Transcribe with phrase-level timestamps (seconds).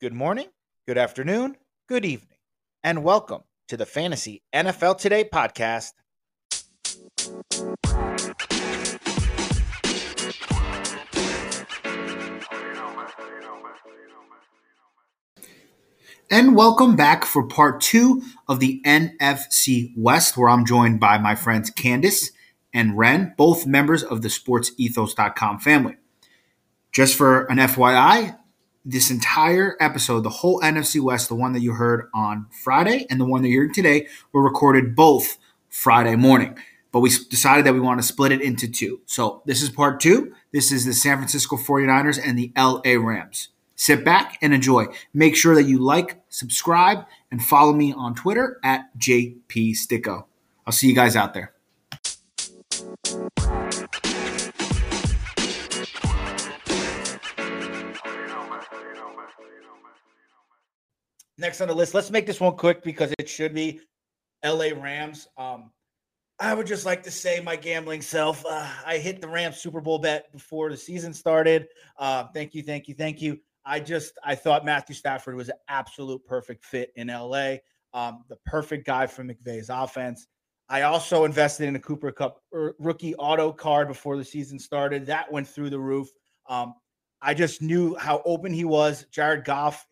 [0.00, 0.46] good morning,
[0.86, 1.56] good afternoon,
[1.88, 2.38] good evening,
[2.84, 5.90] and welcome to the Fantasy NFL Today podcast.
[16.30, 21.34] And welcome back for part two of the NFC West, where I'm joined by my
[21.34, 22.30] friends Candace
[22.72, 25.96] and Ren, both members of the sportsethos.com family.
[26.92, 28.36] Just for an FYI,
[28.88, 33.20] this entire episode, the whole NFC West, the one that you heard on Friday and
[33.20, 35.36] the one that you're hearing today, were recorded both
[35.68, 36.56] Friday morning.
[36.90, 39.02] But we decided that we want to split it into two.
[39.04, 40.32] So this is part two.
[40.52, 43.50] This is the San Francisco 49ers and the LA Rams.
[43.76, 44.86] Sit back and enjoy.
[45.12, 50.24] Make sure that you like, subscribe, and follow me on Twitter at JP Sticko.
[50.66, 51.52] I'll see you guys out there.
[61.38, 63.80] Next on the list, let's make this one quick because it should be
[64.44, 65.28] LA Rams.
[65.36, 65.70] Um,
[66.40, 69.80] I would just like to say, my gambling self, uh, I hit the Rams Super
[69.80, 71.68] Bowl bet before the season started.
[71.96, 73.38] Uh, thank you, thank you, thank you.
[73.64, 77.56] I just I thought Matthew Stafford was an absolute perfect fit in LA,
[77.92, 80.26] um, the perfect guy for McVay's offense.
[80.68, 85.06] I also invested in a Cooper Kupp er, rookie auto card before the season started.
[85.06, 86.08] That went through the roof.
[86.48, 86.74] Um,
[87.20, 89.06] I just knew how open he was.
[89.10, 89.86] Jared Goff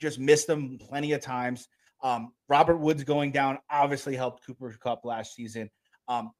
[0.00, 1.68] just missed them plenty of times.
[2.02, 5.70] Um, Robert Woods going down obviously helped Cooper Kupp last season.
[6.08, 6.32] Um,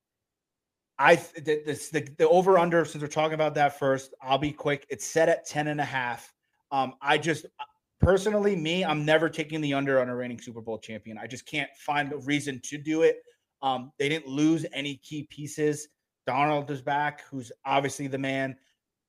[0.98, 4.86] I the, the, the over under since we're talking about that first, I'll be quick.
[4.90, 6.32] It's set at 10 and a half.
[6.70, 7.46] Um, I just
[8.00, 11.18] personally, me, I'm never taking the under on a reigning Super Bowl champion.
[11.18, 13.22] I just can't find a reason to do it.
[13.62, 15.88] Um, they didn't lose any key pieces.
[16.26, 18.56] Donald is back, who's obviously the man.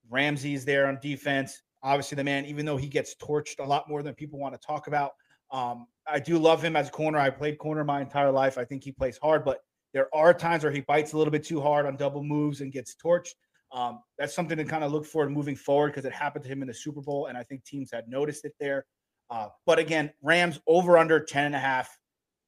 [0.09, 4.02] Ramsey's there on defense, obviously the man, even though he gets torched a lot more
[4.02, 5.11] than people want to talk about.
[5.52, 7.19] Um, I do love him as a corner.
[7.19, 8.58] I played corner my entire life.
[8.58, 9.59] I think he plays hard, but
[9.94, 12.72] there are times where he bites a little bit too hard on double moves and
[12.72, 13.35] gets torched.
[13.72, 16.62] Um, that's something to kind of look for moving forward because it happened to him
[16.62, 18.85] in the Super Bowl, and I think teams had noticed it there.
[19.29, 21.95] Uh, but again, Rams over under 10 and a half.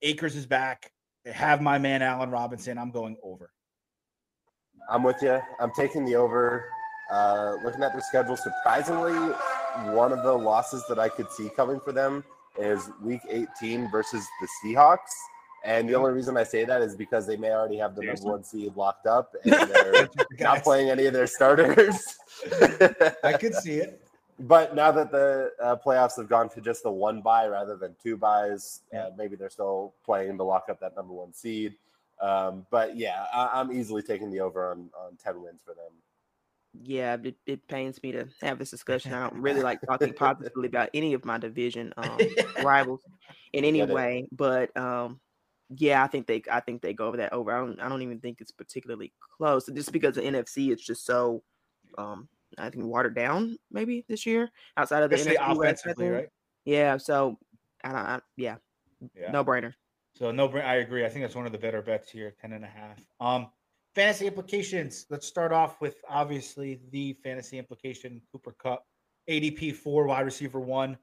[0.01, 0.91] Akers is back.
[1.25, 2.77] They have my man Allen Robinson.
[2.77, 3.51] I'm going over.
[4.89, 5.39] I'm with you.
[5.59, 6.65] I'm taking the over.
[7.11, 9.13] Uh, looking at their schedule, surprisingly,
[9.93, 12.23] one of the losses that I could see coming for them
[12.57, 15.13] is Week 18 versus the Seahawks.
[15.63, 18.25] And the only reason I say that is because they may already have the Seriously?
[18.25, 20.09] number one seed locked up and they're
[20.39, 22.17] not playing any of their starters.
[23.23, 24.01] I could see it.
[24.39, 27.95] But now that the uh, playoffs have gone to just the one buy rather than
[28.01, 29.05] two buys, yeah.
[29.05, 31.73] uh, maybe they're still playing to lock up that number one seed.
[32.21, 35.91] Um, but yeah, I- am easily taking the over on, on 10 wins for them.
[36.73, 39.13] Yeah, it, it pains me to have this discussion.
[39.13, 42.19] I don't really like talking positively about any of my division um,
[42.63, 43.01] rivals
[43.53, 45.19] in any way, but um,
[45.75, 47.51] yeah, I think they I think they go over that over.
[47.51, 49.65] I don't I don't even think it's particularly close.
[49.67, 51.43] Just because the NFC it's just so
[51.97, 56.29] um I think watered down maybe this year outside of the Especially NFC offensively, right?
[56.65, 57.37] Yeah, so
[57.83, 58.55] I don't I, yeah.
[59.15, 59.31] yeah.
[59.31, 59.73] No brainer.
[60.15, 61.05] So no I agree.
[61.05, 62.97] I think that's one of the better bets here, 10 and a half.
[63.19, 63.49] Um
[63.97, 65.07] fantasy implications.
[65.09, 68.85] Let's start off with obviously the fantasy implication Cooper Kupp,
[69.27, 70.99] ADP four, wide receiver one.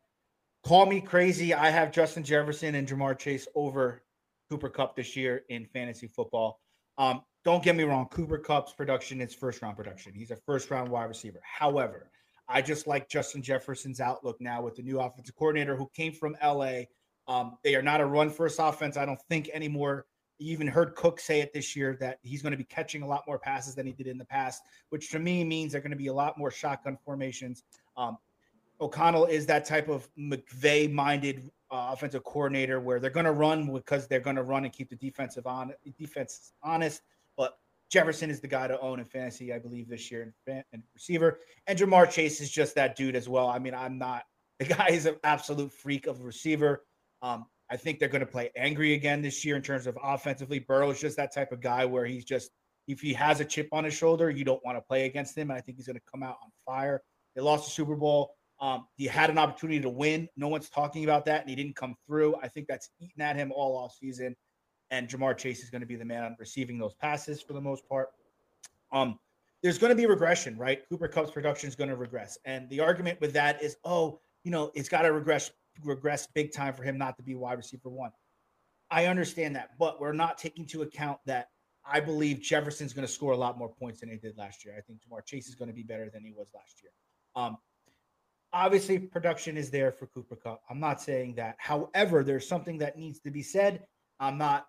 [0.65, 1.53] Call me crazy.
[1.53, 4.05] I have Justin Jefferson and Ja'Marr Chase over
[4.49, 6.60] Cooper Kupp this year in fantasy football.
[6.97, 10.15] Um, don't get me wrong, Cooper Kupp's production is first round production.
[10.15, 11.41] He's a first round wide receiver.
[11.43, 12.12] However,
[12.49, 16.37] I just like Justin Jefferson's outlook now with the new offensive coordinator who came from
[16.41, 16.82] LA.
[17.26, 20.06] Um, they are not a run first offense, I don't think anymore.
[20.39, 23.06] You even heard Cook say it this year that he's going to be catching a
[23.06, 25.91] lot more passes than he did in the past, which to me means they're going
[25.91, 27.62] to be a lot more shotgun formations.
[27.97, 28.19] Um,
[28.81, 33.73] O'Connell is that type of McVay minded uh, offensive coordinator where they're going to run
[33.73, 37.03] because they're going to run and keep the defensive on defense honest.
[37.37, 37.59] But
[37.91, 41.41] Jefferson is the guy to own in fantasy, I believe, this year and, and receiver.
[41.67, 43.49] And Ja'Marr Chase is just that dude as well.
[43.49, 44.25] I mean, I'm not
[44.59, 46.85] the guy is an absolute freak of a receiver.
[47.23, 50.58] Um, I think they're going to play angry again this year in terms of offensively.
[50.58, 52.50] Burrow is just that type of guy where he's just
[52.87, 55.50] if he has a chip on his shoulder, you don't want to play against him.
[55.50, 57.02] And I think he's going to come out on fire.
[57.34, 58.34] They lost the Super Bowl.
[58.61, 60.28] Um, he had an opportunity to win.
[60.37, 62.37] No one's talking about that, and he didn't come through.
[62.43, 64.37] I think that's eaten at him all off season.
[64.90, 67.61] And Ja'Marr Chase is going to be the man on receiving those passes for the
[67.61, 68.11] most part.
[68.93, 69.19] Um,
[69.62, 70.82] there's going to be regression, right?
[70.88, 74.50] Cooper Kupp's production is going to regress, and the argument with that is, oh, you
[74.50, 75.50] know, it's got to regress,
[75.82, 78.11] regress big time for him not to be wide receiver one.
[78.91, 81.49] I understand that, but we're not taking into account that
[81.87, 84.75] I believe Jefferson's going to score a lot more points than he did last year.
[84.76, 86.93] I think Ja'Marr Chase is going to be better than he was last year.
[87.37, 87.59] Um,
[88.55, 90.62] obviously production is there for Cooper Kupp.
[90.71, 91.56] I'm not saying that.
[91.59, 93.85] However, there's something that needs to be said.
[94.21, 94.67] I'm not.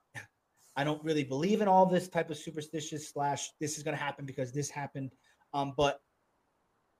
[0.75, 3.51] I don't really believe in all this type of superstitious slash.
[3.61, 5.11] This is going to happen because this happened.
[5.53, 5.99] Um, but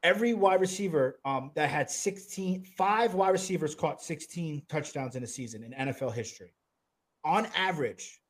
[0.03, 5.27] every wide receiver um, that had 16, five wide receivers caught 16 touchdowns in a
[5.27, 6.53] season in NFL history.
[7.23, 8.21] On average,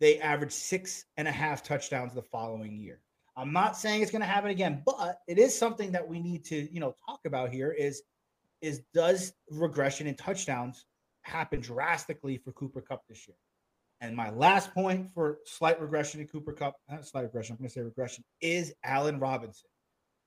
[0.00, 3.00] they averaged six and a half touchdowns the following year.
[3.36, 6.44] I'm not saying it's going to happen again, but it is something that we need
[6.46, 8.02] to, you know, talk about here is
[8.60, 10.84] is does regression in touchdowns
[11.22, 13.36] happen drastically for Cooper Kupp this year?
[14.02, 17.68] And my last point for slight regression in Cooper Kupp, not slight regression, I'm going
[17.68, 19.68] to say regression, is Allen Robinson.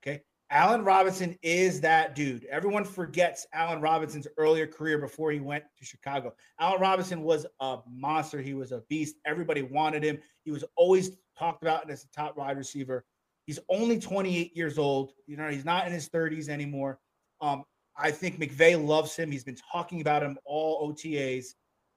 [0.02, 0.22] Okay.
[0.50, 2.46] Allen Robinson is that dude.
[2.46, 6.34] Everyone forgets Allen Robinson's earlier career before he went to Chicago.
[6.60, 8.42] Allen Robinson was a monster.
[8.42, 9.16] He was a beast.
[9.26, 10.20] Everybody wanted him.
[10.44, 13.06] He was always talked about as a top wide receiver.
[13.46, 15.14] He's only 28 years old.
[15.26, 17.00] You know, he's not in his 30s anymore.
[17.42, 17.64] Um,
[17.98, 19.32] I think McVay loves him.
[19.32, 21.48] He's been talking about him all OTAs.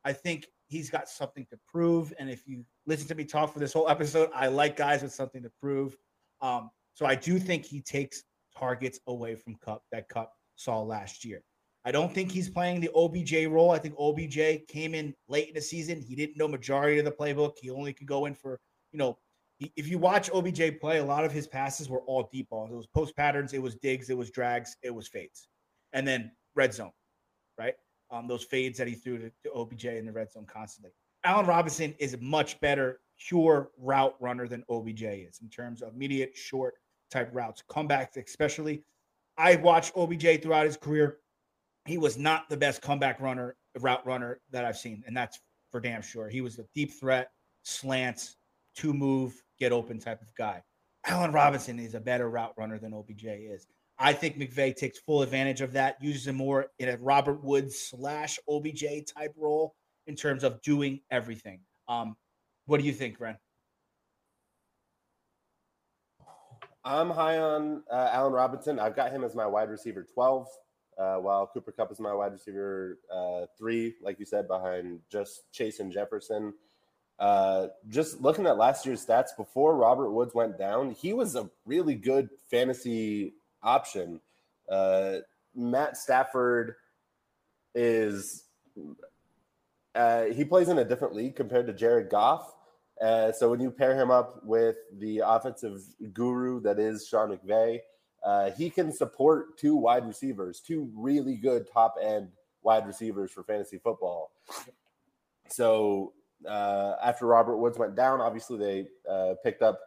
[0.04, 2.12] I think he's got something to prove.
[2.18, 5.12] And if you listen to me talk for this whole episode, I like guys with
[5.12, 5.96] something to prove.
[6.40, 8.22] Um, so I do think he takes
[8.58, 11.42] targets away from Kupp that Kupp saw last year.
[11.84, 13.70] I don't think he's playing the OBJ role.
[13.70, 16.00] I think OBJ came in late in the season.
[16.00, 17.52] He didn't know majority of the playbook.
[17.60, 18.58] He only could go in for,
[18.90, 19.16] you know,
[19.60, 22.72] if you watch OBJ play, a lot of his passes were all deep balls.
[22.72, 25.48] It was post patterns, it was digs, it was drags, it was fades,
[25.92, 26.90] and then red zone,
[27.56, 27.74] right?
[28.10, 30.90] Um, those fades that he threw to, to OBJ in the red zone constantly.
[31.24, 35.94] Allen Robinson is a much better pure route runner than OBJ is in terms of
[35.94, 36.74] immediate short
[37.10, 38.82] type routes, comebacks especially.
[39.38, 41.18] I watched OBJ throughout his career.
[41.86, 45.80] He was not the best comeback runner, route runner that I've seen, and that's for
[45.80, 46.28] damn sure.
[46.28, 47.30] He was a deep threat,
[47.62, 48.36] slants,
[48.74, 50.62] two move, get open type of guy.
[51.06, 53.66] Allen Robinson is a better route runner than OBJ is.
[53.98, 57.78] I think McVay takes full advantage of that, uses him more in a Robert Woods
[57.78, 59.74] slash OBJ type role
[60.06, 61.60] in terms of doing everything.
[61.88, 62.16] Um,
[62.66, 63.36] what do you think, Ren?
[66.86, 68.78] I'm high on uh, Allen Robinson.
[68.78, 70.46] I've got him as my wide receiver 12,
[70.96, 75.50] uh, while Cooper Kupp is my wide receiver uh, three, like you said, behind just
[75.52, 76.54] Chase and Jefferson.
[77.18, 81.50] Uh, just looking at last year's stats before Robert Woods went down, he was a
[81.64, 83.34] really good fantasy
[83.64, 84.20] option.
[84.70, 85.16] Uh,
[85.56, 86.76] Matt Stafford
[87.74, 88.44] is
[89.96, 92.54] uh, he plays in a different league compared to Jared Goff.
[93.02, 95.82] Uh, so when you pair him up with the offensive
[96.12, 97.80] guru that is Sean McVay,
[98.24, 102.28] uh, he can support two wide receivers, two really good top end
[102.62, 104.32] wide receivers for fantasy football.
[105.48, 106.12] So
[106.48, 109.78] uh, after Robert Woods went down, obviously they uh, picked up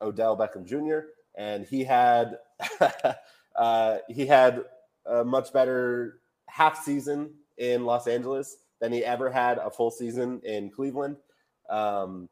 [0.00, 1.08] Odell Beckham Jr.
[1.36, 2.38] and he had
[3.56, 4.64] uh, he had
[5.06, 10.40] a much better half season in Los Angeles than he ever had a full season
[10.44, 11.16] in Cleveland.
[11.68, 12.28] Um,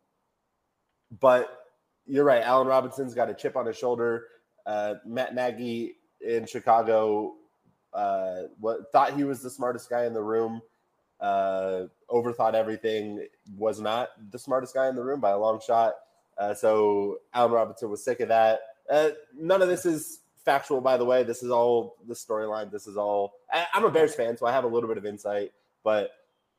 [1.20, 1.58] but
[2.06, 4.24] you're right, Allen Robinson's got a chip on his shoulder.
[4.64, 7.34] Uh, Matt Nagy in Chicago
[7.92, 10.60] uh, what thought he was the smartest guy in the room
[11.20, 13.26] uh, overthought everything,
[13.56, 15.94] was not the smartest guy in the room by a long shot.
[16.38, 18.60] Uh, so Allen Robinson was sick of that.
[18.90, 21.22] Uh, none of this is factual, by the way.
[21.22, 22.70] This is all the storyline.
[22.70, 23.34] This is all.
[23.50, 25.52] I, am a Bears fan, so I have a little bit of insight.
[25.82, 26.10] But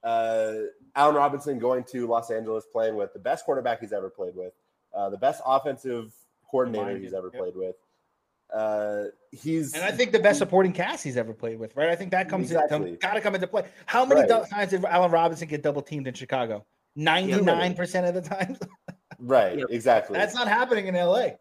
[0.04, 0.54] uh,
[0.96, 4.54] Allen Robinson going to Los Angeles, playing with the best quarterback he's ever played with,
[4.96, 6.14] uh, the best offensive
[6.50, 7.42] coordinator he's ever yep.
[7.42, 7.76] played with.
[8.54, 11.90] Uh, he's and I think the best supporting cast he's ever played with, right?
[11.90, 12.92] I think that comes exactly.
[12.92, 13.66] in, got to come into play.
[13.86, 14.50] How many right.
[14.50, 16.66] times did Allen Robinson get double teamed in Chicago?
[16.96, 18.58] Ninety nine percent of the time.
[19.20, 20.18] right, exactly.
[20.18, 21.32] That's not happening in LA.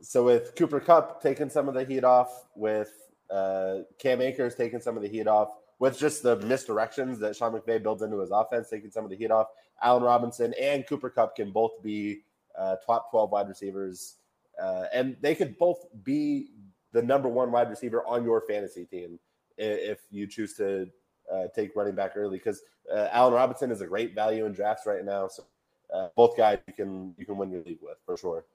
[0.00, 2.92] So with Cooper Kupp taking some of the heat off, with
[3.30, 5.50] uh, Cam Akers taking some of the heat off,
[5.84, 9.16] with just the misdirections that Sean McVay builds into his offense, taking some of the
[9.16, 9.48] heat off,
[9.82, 12.22] Allen Robinson and Cooper Kupp can both be
[12.58, 14.16] uh, top twelve wide receivers
[14.58, 16.48] uh, and they could both be
[16.92, 19.18] the number one wide receiver on your fantasy team
[19.58, 20.88] if you choose to
[21.30, 22.38] uh, take running back early.
[22.38, 25.44] Because uh, Allen Robinson is a great value in drafts right now, so
[25.92, 28.46] uh, both guys you can you can win your league with for sure.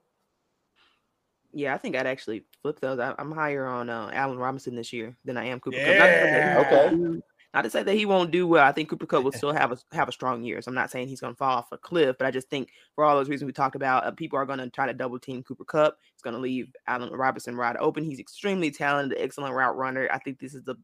[1.52, 2.98] Yeah, I think I'd actually flip those.
[3.00, 5.76] I'm higher on uh, Allen Robinson this year than I am Cooper.
[5.76, 6.64] Yeah.
[6.66, 7.20] Okay.
[7.52, 8.64] Not to say that he won't do well.
[8.64, 10.62] I think Cooper Kupp will still have a have a strong year.
[10.62, 12.70] So I'm not saying he's going to fall off a cliff, but I just think
[12.94, 15.18] for all those reasons we talked about, uh, people are going to try to double
[15.18, 15.98] team Cooper Kupp.
[16.12, 18.04] It's going to leave Allen Robinson wide open.
[18.04, 20.08] He's extremely talented, excellent route runner.
[20.12, 20.76] I think this is the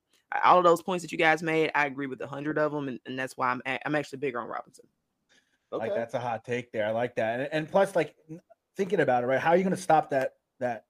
[0.45, 1.71] all of those points that you guys made.
[1.75, 4.41] I agree with a hundred of them, and, and that's why I'm I'm actually bigger
[4.41, 4.87] on Robinson.
[5.73, 5.87] Okay.
[5.87, 6.87] Like that's a hot take there.
[6.87, 8.17] I like that, and, and plus, like
[8.77, 9.41] thinking about it, right?
[9.41, 10.85] How are you going to stop that that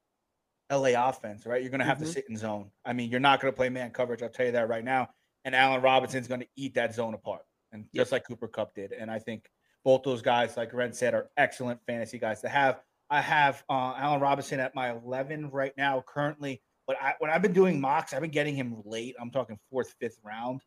[0.70, 1.62] LA offense, right?
[1.62, 2.02] You're going to have Mhm.
[2.02, 2.70] to sit in zone.
[2.84, 4.22] I mean, you're not going to play man coverage.
[4.22, 5.08] I'll tell you that right now.
[5.44, 7.42] And Allen Robinson's going to eat that zone apart,
[7.72, 8.02] and Yep.
[8.02, 8.92] just like Cooper Kupp did.
[8.92, 9.48] And I think
[9.84, 12.82] both those guys, like Ren said, are excellent fantasy guys to have.
[13.10, 17.42] I have uh, Allen Robinson at my 11 right now currently, but I, when I've
[17.42, 19.14] been doing mocks, I've been getting him late.
[19.20, 20.62] I'm talking fourth, fifth round,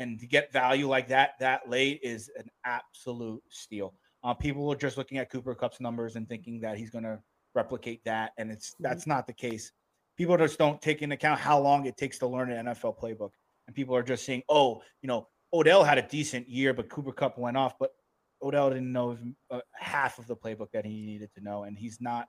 [0.00, 3.94] and to get value like that that late is an absolute steal.
[4.24, 7.22] Uh, people are just looking at Cooper Kupp's numbers and thinking that he's going to
[7.54, 8.76] replicate that, and it's Mhm.
[8.80, 9.72] that's not the case.
[10.16, 13.30] People just don't take into account how long it takes to learn an NFL playbook,
[13.66, 17.12] and people are just saying, "Oh, you know, Odell had a decent year, but Cooper
[17.12, 17.94] Kupp went off." But
[18.42, 19.18] Odell didn't know
[19.50, 22.28] uh, half of the playbook that he needed to know, and he's not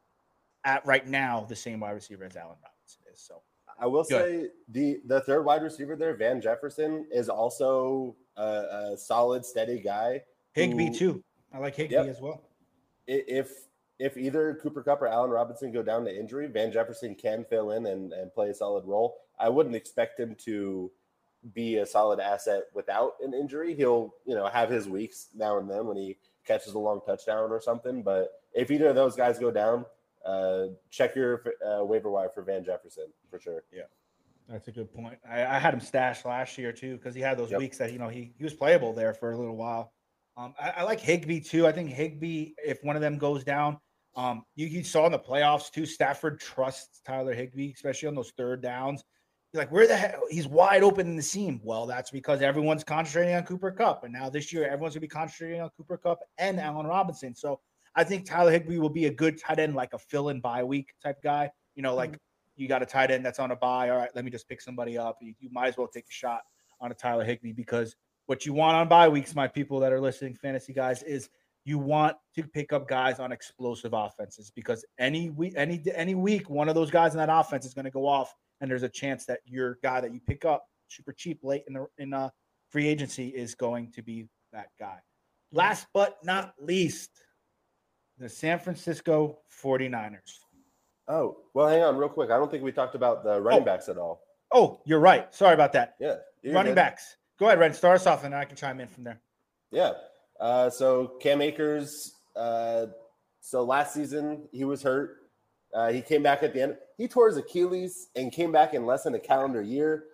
[0.63, 3.20] at right now the same wide receiver as Allen Robinson is.
[3.22, 3.44] So
[3.77, 8.98] I will say the the third wide receiver there, Van Jefferson, is also a, a
[8.98, 10.24] solid, steady guy.
[10.53, 11.24] Higbee who- too.
[11.51, 12.08] I like Higbee Yep.
[12.08, 12.41] as well.
[13.08, 13.67] if
[13.99, 17.71] if either Cooper Kupp or Allen Robinson go down to injury, Van Jefferson can fill
[17.71, 19.17] in and, and play a solid role.
[19.39, 20.91] I wouldn't expect him to
[21.53, 23.75] be a solid asset without an injury.
[23.75, 27.51] He'll, you know, have his weeks now and then when he catches a long touchdown
[27.51, 28.01] or something.
[28.03, 29.85] But if either of those guys go down,
[30.25, 33.63] uh, check your uh, waiver wire for Van Jefferson for sure.
[33.71, 33.83] Yeah.
[34.49, 35.17] That's a good point.
[35.27, 37.59] I, I had him stashed last year too because he had those Yep.
[37.59, 39.91] weeks that you know he, he was playable there for a little while.
[40.37, 41.65] Um, I, I like Higbee too.
[41.65, 43.79] I think Higbee, if one of them goes down,
[44.15, 45.86] um, you, you saw in the playoffs too.
[45.86, 49.03] Stafford trusts Tyler Higbee, especially on those third downs.
[49.51, 50.22] You're like, where the hell?
[50.29, 51.62] He's wide open in the seam.
[51.63, 55.07] Well, that's because everyone's concentrating on Cooper Kupp, and now this year everyone's gonna be
[55.07, 57.36] concentrating on Cooper Kupp and Allen Robinson.
[57.36, 57.60] So
[57.95, 60.93] I think Tyler Higbee will be a good tight end, like a fill-in bye week
[61.01, 61.50] type guy.
[61.75, 62.17] You know, like
[62.57, 63.89] you got a tight end that's on a buy.
[63.89, 65.17] All right, let me just pick somebody up.
[65.22, 66.41] You, you might as well take a shot
[66.81, 67.95] on a Tyler Higbee because
[68.25, 71.29] what you want on bye weeks, my people that are listening, fantasy guys, is
[71.65, 76.50] you want to pick up guys on explosive offenses because any week, any any week,
[76.50, 78.89] one of those guys in that offense is going to go off, and there's a
[78.89, 82.29] chance that your guy that you pick up super cheap late in the in uh,
[82.69, 84.98] free agency is going to be that guy.
[85.51, 87.10] Last but not least,
[88.19, 90.39] the San Francisco 49ers.
[91.07, 92.29] Oh, well, hang on real quick.
[92.31, 93.65] I don't think we talked about the running Oh.
[93.65, 94.22] backs at all.
[94.51, 95.34] Oh, you're right.
[95.34, 95.95] Sorry about that.
[96.00, 96.15] Yeah.
[96.45, 96.75] Running good.
[96.75, 97.17] backs.
[97.39, 97.74] Go ahead, Ren.
[97.74, 99.19] Start us off, and I can chime in from there.
[99.72, 99.93] Yeah.
[100.39, 102.13] Uh, so Cam Akers.
[102.36, 102.88] Uh,
[103.39, 105.18] so last season he was hurt.
[105.74, 106.77] Uh, he came back at the end.
[106.98, 110.06] He tore his Achilles and came back in less than a calendar year.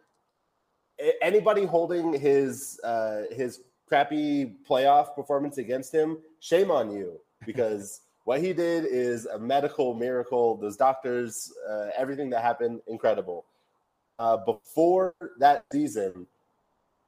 [1.21, 8.41] Anybody holding his uh, his crappy playoff performance against him, shame on you because what
[8.41, 10.57] he did is a medical miracle.
[10.57, 13.45] Those doctors, uh, everything that happened, incredible.
[14.19, 16.27] Uh, before that season,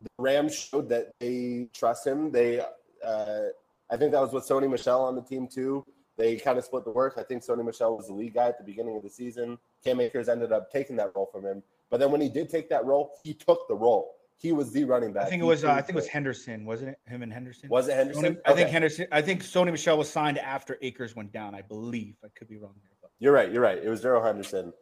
[0.02, 2.32] the Rams showed that they trust him.
[2.32, 2.62] They,
[3.06, 3.50] uh,
[3.92, 5.86] I think that was with Sony Michel on the team too.
[6.18, 7.16] They kind of split the work.
[7.18, 9.58] I think Sony Michel was the lead guy at the beginning of the season.
[9.84, 11.64] Cam Akers ended up taking that role from him.
[11.90, 14.16] But then when he did take that role, he took the role.
[14.38, 15.28] He was the running back.
[15.28, 15.64] I think it was.
[15.64, 16.08] Uh, I think it was.
[16.08, 17.00] Henderson, wasn't it?
[17.10, 17.70] Him and Henderson.
[17.70, 18.24] Was it Henderson?
[18.36, 19.08] Sony- I think Henderson.
[19.12, 21.56] I think Sony Michel was signed after Akers went down.
[21.56, 22.16] I believe.
[22.24, 23.52] I could be wrong there, but You're right.
[23.52, 23.78] You're right.
[23.82, 24.74] It was Darrell Henderson.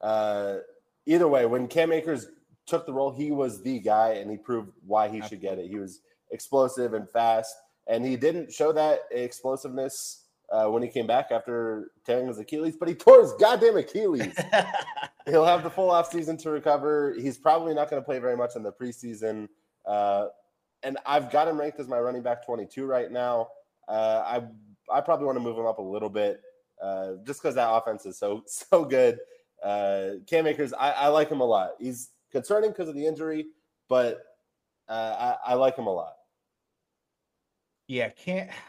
[0.00, 0.58] Uh,
[1.06, 2.28] either way, when Cam Akers
[2.66, 5.68] took the role, he was the guy, and he proved why he should get it.
[5.68, 7.54] He was explosive and fast,
[7.90, 12.76] and he didn't show that explosiveness uh, when he came back after tearing his Achilles,
[12.78, 14.32] but he tore his goddamn Achilles.
[15.26, 17.14] He'll have the full offseason to recover.
[17.18, 19.48] He's probably not going to play very much in the preseason.
[19.84, 20.26] Uh,
[20.84, 23.48] and I've got him ranked as my running back 22 right now.
[23.88, 24.42] Uh, I
[24.92, 26.40] I probably want to move him up a little bit
[26.80, 29.18] uh, just because that offense is so so good.
[29.62, 31.72] Uh, Cam Akers, I, I like him a lot.
[31.78, 33.46] He's concerning because of the injury,
[33.88, 34.22] but
[34.88, 36.14] uh, I, I like him a lot.
[37.90, 38.50] Yeah, can't.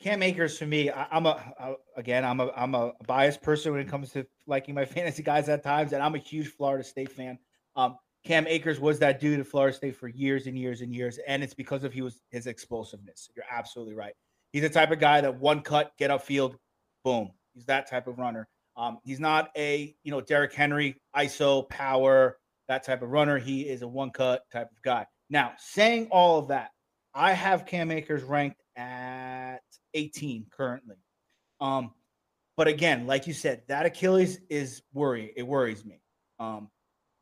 [0.00, 0.90] Cam Akers for me.
[0.90, 2.24] I, I'm a uh, again.
[2.24, 5.62] I'm a I'm a biased person when it comes to liking my fantasy guys at
[5.62, 7.38] times, and I'm a huge Florida State fan.
[7.76, 11.18] Um, Cam Akers was that dude at Florida State for years and years and years,
[11.26, 13.30] and it's because of he was his explosiveness.
[13.34, 14.12] You're absolutely right.
[14.52, 16.56] He's the type of guy that one cut, get upfield,
[17.04, 17.30] boom.
[17.54, 18.48] He's that type of runner.
[18.76, 22.36] Um, he's not a you know Derrick Henry ISO power
[22.68, 23.38] that type of runner.
[23.38, 25.06] He is a one cut type of guy.
[25.30, 26.70] Now, saying all of that,
[27.16, 29.62] I have Cam Akers ranked at
[29.94, 30.96] 18 currently.
[31.60, 31.92] Um,
[32.58, 35.32] but again, like you said, that Achilles is worry.
[35.34, 36.00] It worries me.
[36.38, 36.68] Um,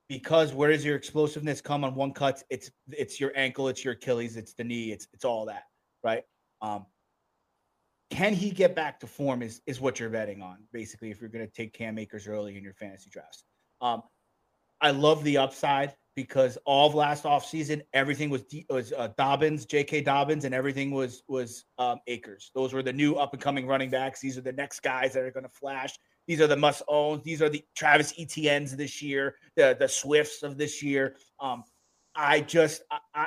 [0.08, 2.42] because where does your explosiveness come on one cut?
[2.50, 5.62] It's it's your ankle, it's your Achilles, it's the knee, it's it's all that,
[6.02, 6.24] right?
[6.60, 6.84] Um,
[8.10, 11.30] can he get back to form is is what you're betting on, basically, if you're
[11.30, 13.44] gonna take Cam Akers early in your fantasy drafts.
[13.80, 14.02] Um,
[14.80, 19.66] I love the upside because all of last offseason, everything was D, was uh, Dobbins,
[19.66, 20.02] J.K.
[20.02, 22.50] Dobbins, and everything was was um, Akers.
[22.54, 24.20] Those were the new up and coming running backs.
[24.20, 25.94] These are the next guys that are going to flash.
[26.26, 27.22] these are the must owns.
[27.24, 31.16] These are the Travis Etienne's this year, the the Swifts of this year.
[31.40, 31.64] Um,
[32.14, 33.26] I just I, I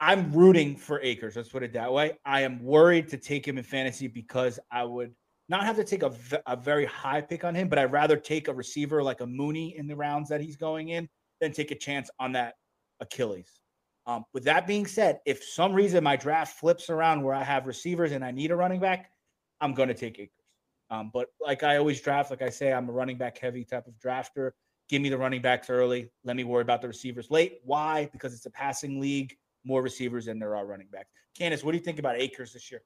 [0.00, 1.36] I'm rooting for Akers.
[1.36, 2.18] Let's put it that way.
[2.24, 5.14] I am worried to take him in fantasy because I would
[5.50, 6.12] not have to take a,
[6.46, 9.76] a very high pick on him, but I'd rather take a receiver like a Mooney
[9.76, 11.08] in the rounds that he's going in
[11.40, 12.54] than take a chance on that
[13.00, 13.60] Achilles.
[14.06, 17.66] Um, with that being said, if some reason my draft flips around where I have
[17.66, 19.10] receivers and I need a running back,
[19.60, 20.34] I'm going to take Akers.
[20.88, 23.86] Um, but like I always draft, like I say, I'm a running back heavy type
[23.88, 24.52] of drafter.
[24.88, 26.10] Give me the running backs early.
[26.24, 27.60] Let me worry about the receivers late.
[27.64, 28.08] Why?
[28.12, 31.10] Because it's a passing league, more receivers than there are running backs.
[31.36, 32.82] Candace, what do you think about Akers this year?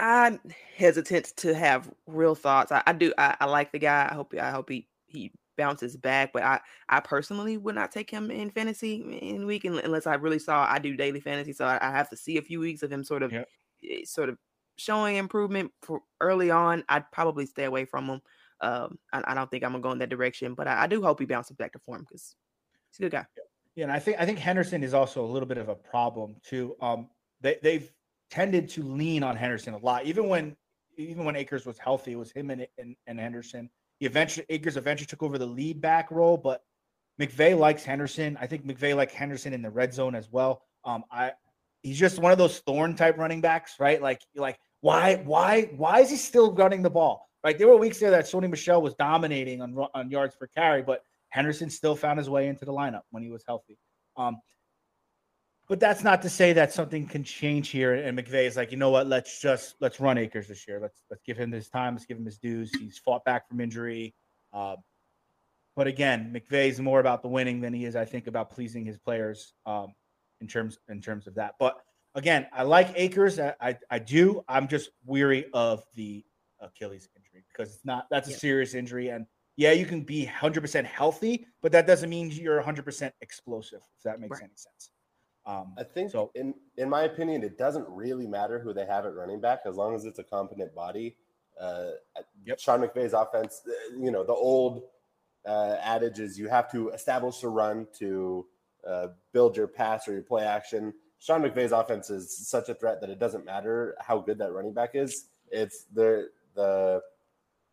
[0.00, 0.40] I'm
[0.76, 2.72] hesitant to have real thoughts.
[2.72, 3.12] I, I do.
[3.18, 4.08] I, I, like the guy.
[4.10, 4.34] I hope.
[4.40, 6.32] I hope he he bounces back.
[6.32, 10.38] But I I personally would not take him in fantasy in week unless I really
[10.38, 10.66] saw.
[10.68, 13.04] I do daily fantasy, so I, I have to see a few weeks of him
[13.04, 13.48] sort of yep.
[13.88, 14.38] Eh, sort of
[14.76, 16.82] showing improvement for early on.
[16.88, 18.20] I'd probably stay away from him.
[18.62, 21.20] Um, I, don't think I'm gonna go in that direction, but I, I do hope
[21.20, 22.34] he bounces back to form because
[22.90, 23.26] he's a good guy.
[23.74, 26.36] Yeah, and I think I think Henderson is also a little bit of a problem
[26.42, 26.76] too.
[26.80, 27.08] Um,
[27.40, 27.90] they they've
[28.30, 30.06] tended to lean on Henderson a lot.
[30.06, 30.56] Even when
[30.96, 33.70] even when Akers was healthy, it was him and, and, and Henderson.
[33.98, 36.62] He eventually Akers eventually took over the lead back role, but
[37.20, 38.36] McVay likes Henderson.
[38.40, 40.62] I think McVay likes Henderson in the red zone as well.
[40.84, 41.32] Um, I
[41.82, 44.00] he's just one of those thorn type running backs, right?
[44.00, 47.28] Like like why why why is he still running the ball?
[47.42, 47.58] Right?
[47.58, 51.02] There were weeks there that Sony Michel was dominating on on yards per carry, but
[51.30, 53.78] Henderson still found his way into the lineup when he was healthy.
[54.16, 54.38] Um,
[55.70, 57.94] but that's not to say that something can change here.
[57.94, 59.06] And McVay is like, you know what?
[59.06, 60.80] Let's just let's run Akers this year.
[60.80, 61.94] Let's let's give him his time.
[61.94, 62.72] Let's give him his dues.
[62.74, 64.12] He's fought back from injury.
[64.52, 64.74] Uh,
[65.76, 68.84] but again, McVay is more about the winning than he is, I think, about pleasing
[68.84, 69.94] his players um,
[70.40, 71.54] in terms in terms of that.
[71.60, 71.76] But
[72.16, 73.38] again, I like Akers.
[73.38, 74.44] I, I, I do.
[74.48, 76.24] I'm just weary of the
[76.58, 78.38] Achilles injury because it's not that's a yeah.
[78.38, 79.10] serious injury.
[79.10, 79.24] And
[79.54, 83.82] yeah, you can be 100% healthy, but that doesn't mean you're 100% explosive.
[83.98, 84.42] If that makes right.
[84.46, 84.90] any sense.
[85.46, 86.30] Um, I think so.
[86.34, 89.76] In in my opinion, it doesn't really matter who they have at running back as
[89.76, 91.16] long as it's a competent body.
[91.60, 91.90] Uh,
[92.44, 92.58] yep.
[92.58, 94.82] Sean McVay's offense, uh, you know, the old
[95.46, 98.46] uh, adage is you have to establish a run to
[98.86, 100.92] uh, build your pass or your play action.
[101.18, 104.72] Sean McVay's offense is such a threat that it doesn't matter how good that running
[104.72, 105.26] back is.
[105.50, 107.02] It's the the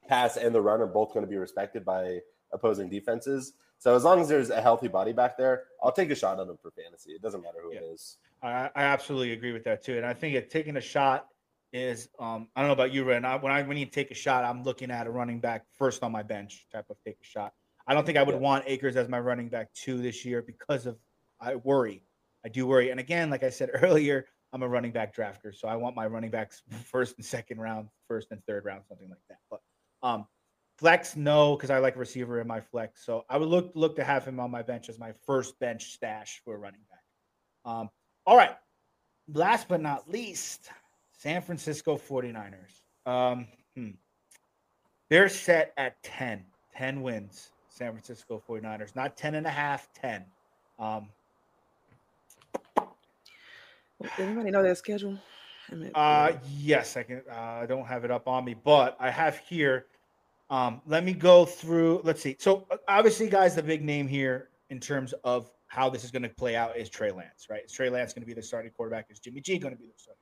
[0.08, 2.20] pass and the run are both going to be respected by
[2.52, 3.54] opposing defenses.
[3.80, 6.50] So as long as there's a healthy body back there, I'll take a shot on
[6.50, 7.12] him for fantasy.
[7.12, 7.80] It doesn't matter who yeah.
[7.80, 8.18] it is.
[8.42, 9.98] I, I, absolutely agree with that too.
[9.98, 11.28] And I think it, taking a shot
[11.74, 13.26] is um, I don't know about you, Ren.
[13.26, 16.04] I, when I when you take a shot, I'm looking at a running back first
[16.04, 17.54] on my bench type of take a shot.
[17.88, 18.42] I don't think I would yeah.
[18.42, 20.98] want Akers as my running back two this year because of
[21.40, 22.04] I worry.
[22.46, 22.90] I do worry.
[22.90, 26.08] And again, like I said earlier, I'm a running back drafter, so I want my
[26.08, 29.40] running backs first and second round, first and third round, something like that.
[29.50, 29.62] But
[30.04, 30.26] um,
[30.78, 33.04] Flex, no, because I like receiver in my flex.
[33.04, 35.94] So I would look look to have him on my bench as my first bench
[35.94, 37.04] stash for running back.
[37.66, 37.90] Um,
[38.26, 38.56] all right.
[39.34, 40.70] Last but not least,
[41.12, 42.84] San Francisco 49ers.
[43.06, 43.90] Um, hmm.
[45.10, 47.50] They're set at 10, 10 wins.
[47.70, 50.26] San Francisco 49ers, not 10 and a half, 10.
[50.80, 51.10] Um,
[54.18, 55.18] anybody know their schedule?
[55.72, 57.22] I mean, Uh, yes, I can.
[57.30, 59.86] Uh, I don't have it up on me, but I have here
[60.50, 62.02] um, let me go through.
[62.04, 62.36] Let's see.
[62.40, 66.24] So uh, obviously, guys, the big name here in terms of how this is going
[66.24, 67.64] to play out is Trey Lance, right?
[67.66, 69.08] Is Trey Lance going to be the starting quarterback?
[69.10, 70.22] Is Jimmy G going to be the starting?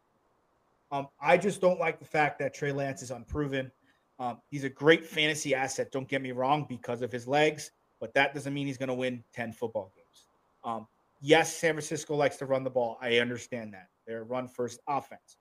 [0.91, 3.71] Um, I just don't like the fact that Trey Lance is unproven.
[4.17, 5.91] Um, he's a great fantasy asset.
[5.91, 8.95] Don't get me wrong, because of his legs, but that doesn't mean he's going to
[8.95, 10.27] win ten football games.
[10.63, 10.87] Um,
[11.21, 12.97] yes, San Francisco likes to run the ball.
[13.01, 15.37] I understand that they're a run first offense,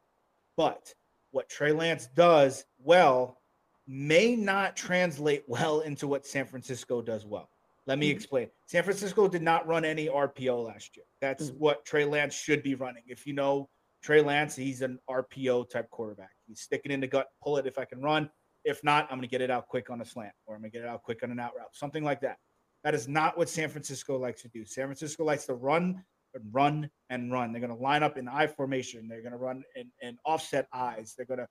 [0.56, 0.92] but
[1.30, 3.38] what Trey Lance does well
[3.86, 7.48] may not translate well into what San Francisco does well.
[7.86, 8.16] Let me mm-hmm.
[8.16, 8.48] explain.
[8.66, 11.04] San Francisco did not run any RPO last year.
[11.20, 11.58] That's mm-hmm.
[11.58, 13.02] what Trey Lance should be running.
[13.06, 13.68] If you know
[14.02, 16.30] Trey Lance, he's an RPO type quarterback.
[16.46, 18.30] He's sticking in the gut, pull it if I can run.
[18.64, 20.70] If not, I'm going to get it out quick on a slant or I'm going
[20.70, 22.38] to get it out quick on an out route, something like that.
[22.82, 24.64] That is not what San Francisco likes to do.
[24.64, 26.02] San Francisco likes to run
[26.34, 27.52] and run and run.
[27.52, 29.08] They're going to line up in I formation.
[29.08, 31.14] They're going to run in, in offset eyes.
[31.16, 31.48] They're going to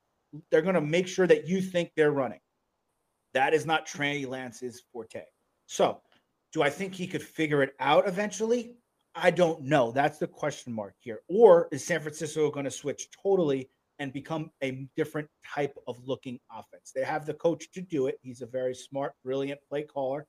[0.49, 2.39] they're going to make sure that you think they're running.
[3.33, 5.23] That is not Trey Lance's forte.
[5.65, 6.01] So,
[6.51, 8.75] do I think he could figure it out eventually?
[9.15, 9.91] I don't know.
[9.91, 11.19] That's the question mark here.
[11.27, 13.69] Or is San Francisco going to switch totally
[13.99, 16.91] and become a different type of looking offense?
[16.93, 18.19] They have the coach to do it.
[18.21, 20.27] He's a very smart, brilliant play caller.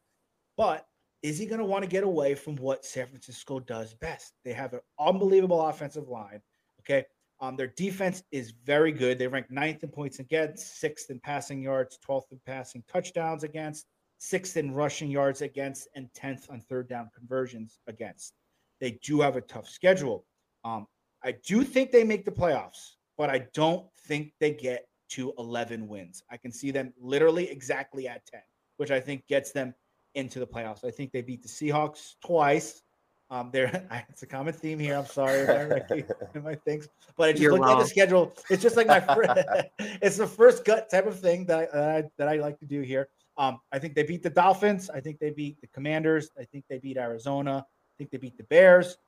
[0.56, 0.86] But
[1.22, 4.34] is he going to want to get away from what San Francisco does best?
[4.44, 6.40] They have an unbelievable offensive line.
[6.80, 7.06] Okay.
[7.40, 9.18] Um, their defense is very good.
[9.18, 13.86] They rank ninth in points against, sixth in passing yards, 12th in passing touchdowns against,
[14.18, 18.34] sixth in rushing yards against, and 10th on third down conversions against.
[18.80, 20.24] They do have a tough schedule.
[20.64, 20.86] Um,
[21.24, 25.88] I do think they make the playoffs, but I don't think they get to 11
[25.88, 26.22] wins.
[26.30, 28.40] I can see them literally exactly at 10,
[28.76, 29.74] which I think gets them
[30.14, 30.84] into the playoffs.
[30.84, 32.82] I think they beat the Seahawks twice.
[33.34, 34.96] Um, there, it's a common theme here.
[34.96, 38.32] I'm sorry, my, my things, but I just look at the schedule.
[38.48, 39.02] It's just like my
[40.00, 42.64] it's the first gut type of thing that I, that I, that I like to
[42.64, 43.08] do here.
[43.36, 44.88] Um, I think they beat the Dolphins.
[44.88, 46.30] I think they beat the Commanders.
[46.38, 47.66] I think they beat Arizona.
[47.66, 48.98] I think they beat the Bears.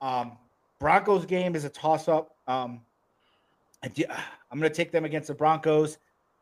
[0.00, 0.38] Um,
[0.80, 2.36] Broncos game is a toss up.
[2.46, 2.80] Um,
[3.82, 3.88] I
[4.50, 5.98] am going to take them against the Broncos.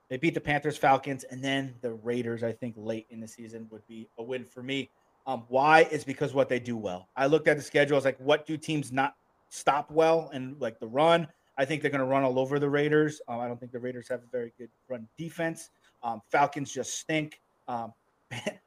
[0.09, 2.45] They beat the Panthers, Falcons, and then the Raiders.
[2.45, 4.91] I think late in the season would be a win for me.
[5.27, 7.09] Um, why is because what they do well.
[7.17, 7.95] I looked at the schedule.
[7.95, 9.15] I was like, what do teams not
[9.51, 11.29] stop well and like the run?
[11.57, 13.21] I think they're going to run all over the Raiders.
[13.29, 15.71] Um, I don't think the Raiders have a very good run defense.
[16.03, 17.41] Um, Falcons just stink.
[17.69, 17.93] Um,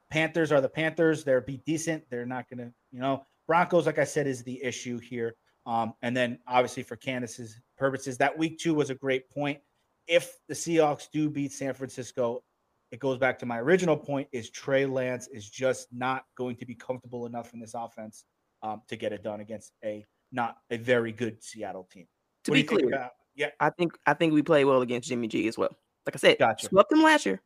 [0.10, 1.24] Panthers are the Panthers.
[1.24, 2.04] They're be decent.
[2.10, 5.36] They're not going to, you know, Broncos, like I said, is the issue here.
[5.66, 9.60] Um, and then obviously for Candace's purposes, that week two was a great point.
[10.08, 12.44] If the Seahawks do beat San Francisco,
[12.92, 16.66] it goes back to my original point: is Trey Lance is just not going to
[16.66, 18.26] be comfortable enough in this offense
[18.62, 22.08] um, to get it done against a not a very good Seattle team.
[22.46, 25.48] To what be clear, yeah, I think I think we play well against Jimmy G
[25.48, 25.76] as well.
[26.06, 26.68] Like I said, gotcha.
[26.68, 27.42] swept them last year.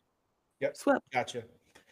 [0.60, 1.12] Yep, swept.
[1.12, 1.44] Gotcha.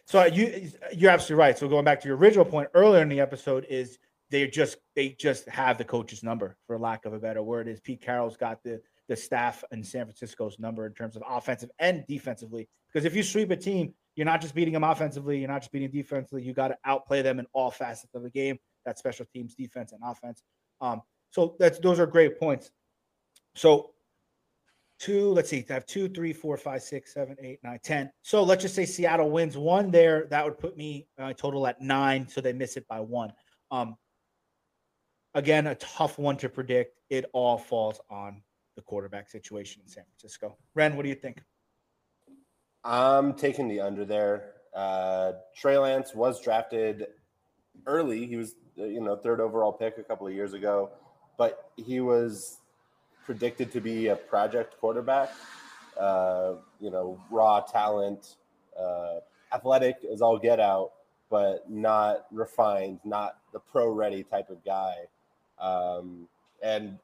[0.04, 1.58] So you you're absolutely right.
[1.58, 3.98] So going back to your original point earlier in the episode is
[4.30, 7.68] they just they just have the coach's number for lack of a better word.
[7.68, 11.70] Is Pete Carroll's got the the staff in San Francisco's number in terms of offensive
[11.78, 12.68] and defensively.
[12.92, 15.72] Because if you sweep a team, you're not just beating them offensively, you're not just
[15.72, 16.42] beating defensively.
[16.42, 18.58] You got to outplay them in all facets of the game.
[18.84, 20.42] That special teams, defense, and offense.
[20.80, 22.70] Um, so that's those are great points.
[23.54, 23.90] So
[24.98, 28.10] two, let's see, I have two, three, four, five, six, seven, eight, nine, ten.
[28.22, 30.26] So let's just say Seattle wins one there.
[30.30, 32.26] That would put me uh, total at nine.
[32.28, 33.32] So they miss it by one.
[33.70, 33.96] Um,
[35.34, 36.98] again, a tough one to predict.
[37.10, 38.42] It all falls on
[38.76, 40.56] the quarterback situation in San Francisco.
[40.74, 41.42] Ren, what do you think?
[42.84, 44.52] I'm taking the under there.
[44.74, 47.06] Uh, Trey Lance was drafted
[47.86, 48.26] early.
[48.26, 50.90] He was, uh, you know, third overall pick a couple of years ago,
[51.36, 52.58] but he was
[53.24, 55.30] predicted to be a project quarterback.
[55.98, 58.36] Uh, you know, raw talent,
[58.78, 59.16] uh,
[59.52, 60.92] athletic as all get out,
[61.28, 64.94] but not refined, not the pro ready type of guy.
[65.58, 66.28] Um,
[66.62, 66.98] and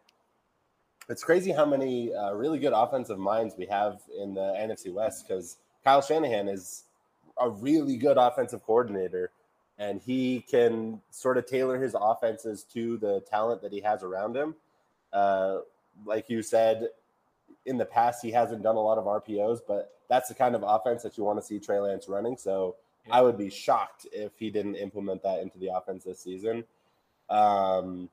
[1.08, 5.26] it's crazy how many uh, really good offensive minds we have in the NFC West
[5.26, 6.84] because Kyle Shanahan is
[7.38, 9.30] a really good offensive coordinator
[9.78, 14.36] and he can sort of tailor his offenses to the talent that he has around
[14.36, 14.54] him.
[15.12, 15.58] Uh,
[16.06, 16.88] like you said,
[17.66, 20.62] in the past, he hasn't done a lot of RPOs, but that's the kind of
[20.66, 22.36] offense that you want to see Trey Lance running.
[22.36, 23.16] So yeah.
[23.16, 26.64] I would be shocked if he didn't implement that into the offense this season.
[27.30, 28.08] Um,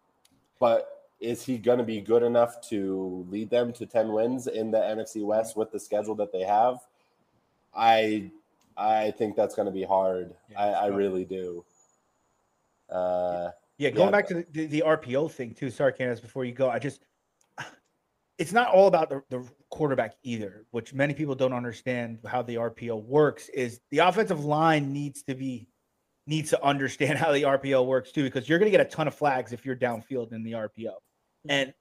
[0.60, 4.72] but is he going to be good enough to lead them to 10 wins in
[4.72, 6.80] the NFC West with the schedule that they have?
[7.74, 8.32] I
[8.76, 10.34] I think that's going to be hard.
[10.50, 11.64] Yeah, I, I really do.
[12.90, 14.12] Uh, yeah, going yeah.
[14.12, 15.70] back to the, the, the, RPO thing too.
[15.70, 17.02] Sorry, Candace, before you go, I just
[18.38, 22.56] it's not all about the, the quarterback either, which many people don't understand how the
[22.56, 23.50] RPO works.
[23.50, 25.68] Is the offensive line needs to be
[26.26, 29.08] needs to understand how the RPO works too, because you're going to get a ton
[29.08, 30.94] of flags if you're downfield in the RPO.
[31.48, 31.52] Mm-hmm.
[31.52, 31.74] And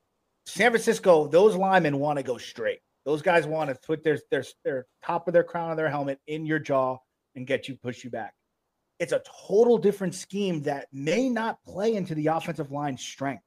[0.46, 2.80] San Francisco, those linemen want to go straight.
[3.04, 6.18] Those guys want to put their, their their top of their crown of their helmet
[6.26, 6.98] in your jaw
[7.34, 8.34] and get you push you back.
[8.98, 13.44] It's a total different scheme that may not play into the offensive line strength,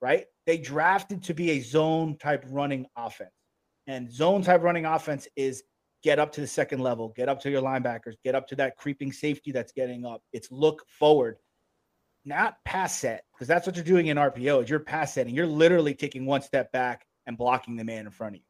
[0.00, 0.26] right?
[0.46, 3.30] They drafted to be a zone type running offense.
[3.86, 5.62] And zone type running offense is
[6.02, 8.76] get up to the second level, get up to your linebackers, get up to that
[8.76, 10.22] creeping safety that's getting up.
[10.32, 11.36] It's look forward,
[12.28, 14.62] not pass set, because that's what you're doing in RPO.
[14.62, 15.34] Is you're pass setting.
[15.34, 18.44] You're literally taking one step back and blocking the man in front of you.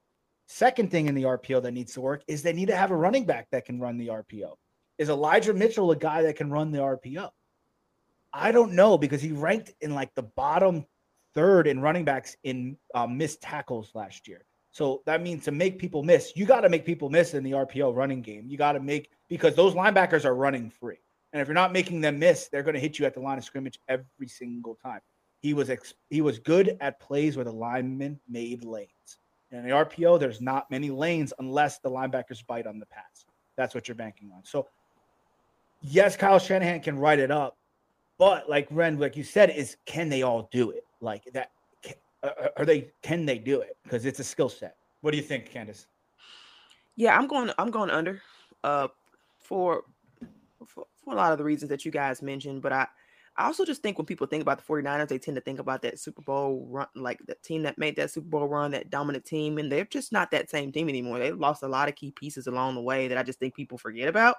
[0.47, 2.97] Second thing in the RPO that needs to work is they need to have a
[2.97, 4.55] running back that can run the RPO.
[4.99, 7.31] Is Elijah Mitchell a guy that can run the RPO?
[8.33, 10.87] I don't know because he ranked in like the bottom
[11.35, 14.45] third in running backs in uh, missed tackles last year.
[14.71, 17.53] So that means to make people miss, you got to make people miss in the
[17.53, 18.47] RPO running game.
[18.49, 20.99] You got to make because those linebackers are running free.
[21.33, 23.39] And if you're not making them miss, they're going to hit you at the line
[23.39, 25.01] of scrimmage every single time.
[25.41, 29.19] He was ex- he was good at plays where the linemen made lanes.
[29.53, 33.25] In the RPO, there's not many lanes unless the linebackers bite on the pass.
[33.57, 34.45] That's what you're banking on.
[34.45, 34.67] So,
[35.81, 37.57] yes, Kyle Shanahan can write it up,
[38.19, 40.85] but like Ren, like you said, is can they all do it?
[41.01, 41.51] Like that
[42.23, 43.77] uh, are they can they do it?
[43.85, 44.77] Because it's a skill set.
[45.03, 45.87] What do you think, Candace?
[46.97, 47.51] Yeah, I'm going.
[47.59, 48.21] I'm going under.
[48.65, 48.89] Uh,
[49.39, 49.85] for,
[50.67, 52.87] for for a lot of the reasons that you guys mentioned, but I
[53.39, 55.81] I also just think when people think about the 49ers, they tend to think about
[55.83, 59.25] that Super Bowl run, like the team that made that Super Bowl run, that dominant
[59.25, 61.21] team, and they're just not that same team anymore.
[61.21, 63.79] They've lost a lot of key pieces along the way that I just think people
[63.79, 64.35] forget about.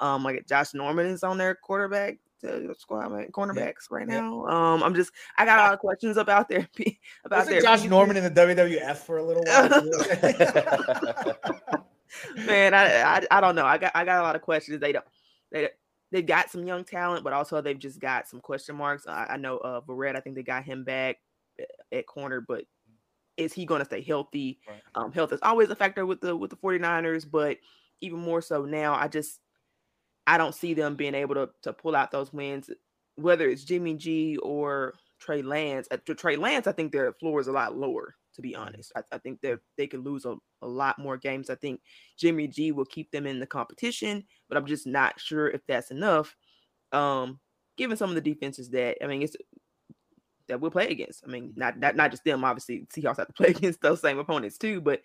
[0.00, 2.18] Um, like Josh Norman is on their quarterback
[2.76, 3.96] squad cornerbacks yeah.
[3.96, 4.44] right now.
[4.46, 4.72] Yeah.
[4.74, 6.68] Um, I'm just I got a lot of questions about their
[7.24, 9.82] about their Josh Norman in the WWF for a little while.
[12.46, 13.64] Man, I, I I don't know.
[13.64, 14.78] I got I got a lot of questions.
[14.78, 15.06] They don't
[15.52, 15.68] they
[16.10, 19.06] they've got some young talent, but also they've just got some question marks.
[19.06, 21.18] I, I know uh Verrett, I think they got him back
[21.92, 22.64] at corner, but
[23.36, 24.60] is he going to stay healthy?
[24.68, 24.80] Right.
[24.94, 27.58] Um, health is always a factor with the with the 49ers, but
[28.00, 29.40] even more so now, I just
[30.26, 32.70] I don't see them being able to to pull out those wins,
[33.16, 35.88] whether it's Jimmy G or Trey Lance.
[35.90, 38.14] Uh, to Trey Lance, I think their floor is a lot lower.
[38.34, 41.50] To be honest, I, I think they they could lose a, a lot more games.
[41.50, 41.80] I think
[42.16, 45.90] Jimmy G will keep them in the competition, but I'm just not sure if that's
[45.90, 46.34] enough.
[46.92, 47.40] Um,
[47.76, 49.36] given some of the defenses that I mean, it's
[50.48, 51.24] that we'll play against.
[51.26, 52.44] I mean, not not not just them.
[52.44, 54.80] Obviously, Seahawks have to play against those same opponents too.
[54.80, 55.02] But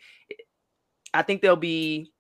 [1.13, 2.12] I think they'll be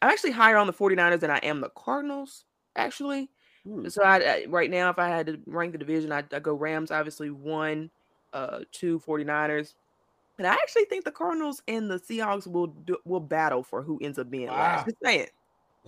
[0.00, 2.44] I'm actually higher on the 49ers than I am the Cardinals,
[2.76, 3.30] actually.
[3.64, 3.88] Hmm.
[3.88, 6.90] So I, I, right now, if I had to rank the division, I go Rams,
[6.90, 7.90] obviously one,
[8.32, 9.74] uh, two 49ers.
[10.38, 13.98] And I actually think the Cardinals and the Seahawks will do, will battle for who
[14.00, 14.54] ends up being wow.
[14.54, 14.86] last.
[14.86, 15.26] Just saying.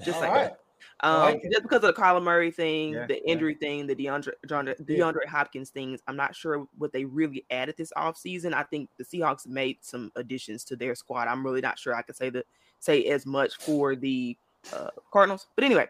[0.05, 0.33] Just All saying.
[0.33, 0.53] Right.
[1.01, 3.69] Um, like just because of the Kyler Murray thing, yeah, the injury yeah.
[3.69, 7.93] thing, the DeAndre, DeAndre, DeAndre Hopkins things, I'm not sure what they really added this
[7.97, 8.55] offseason.
[8.55, 11.29] I think the Seahawks made some additions to their squad.
[11.29, 12.47] I'm really not sure I could say that
[12.81, 14.37] say as much for the
[14.75, 15.47] uh, Cardinals.
[15.55, 15.89] But anyway,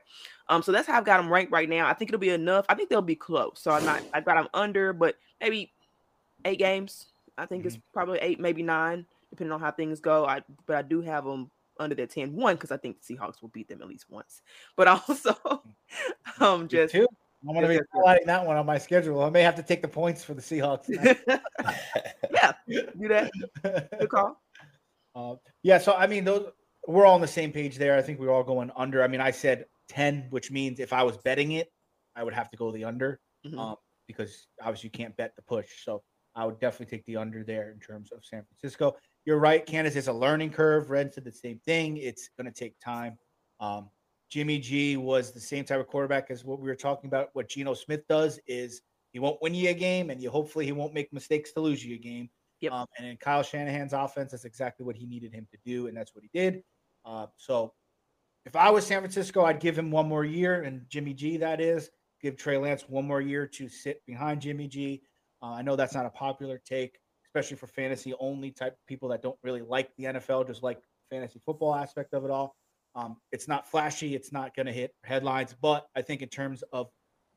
[0.49, 1.87] um, so that's how I've got them ranked right now.
[1.87, 2.67] I think it'll be enough.
[2.69, 3.61] I think they'll be close.
[3.61, 4.03] So I'm not.
[4.13, 5.73] I've got them under, but maybe
[6.45, 7.07] eight games.
[7.39, 7.69] I think mm-hmm.
[7.69, 10.27] it's probably eight, maybe nine, depending on how things go.
[10.27, 13.41] I but I do have them under the 10 1 because I think the Seahawks
[13.41, 14.43] will beat them at least once.
[14.77, 15.35] But also,
[16.41, 19.23] um, just I'm going to be highlighting that one on my schedule.
[19.23, 20.89] I may have to take the points for the Seahawks.
[22.33, 23.31] yeah, do that.
[23.99, 24.41] Good call.
[25.15, 26.51] Uh, yeah, so I mean, those
[26.87, 27.97] we're all on the same page there.
[27.97, 29.03] I think we're all going under.
[29.03, 31.73] I mean, I said 10, which means if I was betting it,
[32.15, 33.59] I would have to go the under mm-hmm.
[33.59, 35.85] um, because obviously you can't bet the push.
[35.85, 36.03] So
[36.35, 38.97] I would definitely take the under there in terms of San Francisco.
[39.25, 39.97] You're right, Candace.
[39.97, 40.91] It's a learning curve.
[40.91, 41.97] Red said the same thing.
[41.97, 43.19] It's going to take time.
[43.59, 43.91] Um,
[44.31, 47.31] Jimmy G was the same type of quarterback as what we were talking about.
[47.33, 50.73] What Geno Smith does is he won't win you a game, and you hopefully he
[50.73, 52.31] won't make mistakes to lose you a game.
[52.61, 52.73] Yep.
[52.73, 55.97] Um, and in Kyle Shanahan's offense, that's exactly what he needed him to do, and
[55.97, 56.63] that's what he did.
[57.05, 57.73] Uh, so
[58.47, 61.61] if I was San Francisco, I'd give him one more year, and Jimmy G, that
[61.61, 61.91] is,
[62.23, 65.03] give Trey Lance one more year to sit behind Jimmy G.
[65.43, 69.23] Uh, I know that's not a popular take, especially for fantasy only type people that
[69.23, 70.79] don't really like the NFL, just like
[71.11, 72.57] fantasy football aspect of it all.
[72.95, 76.63] Um, it's not flashy, it's not going to hit headlines, but I think in terms
[76.73, 76.89] of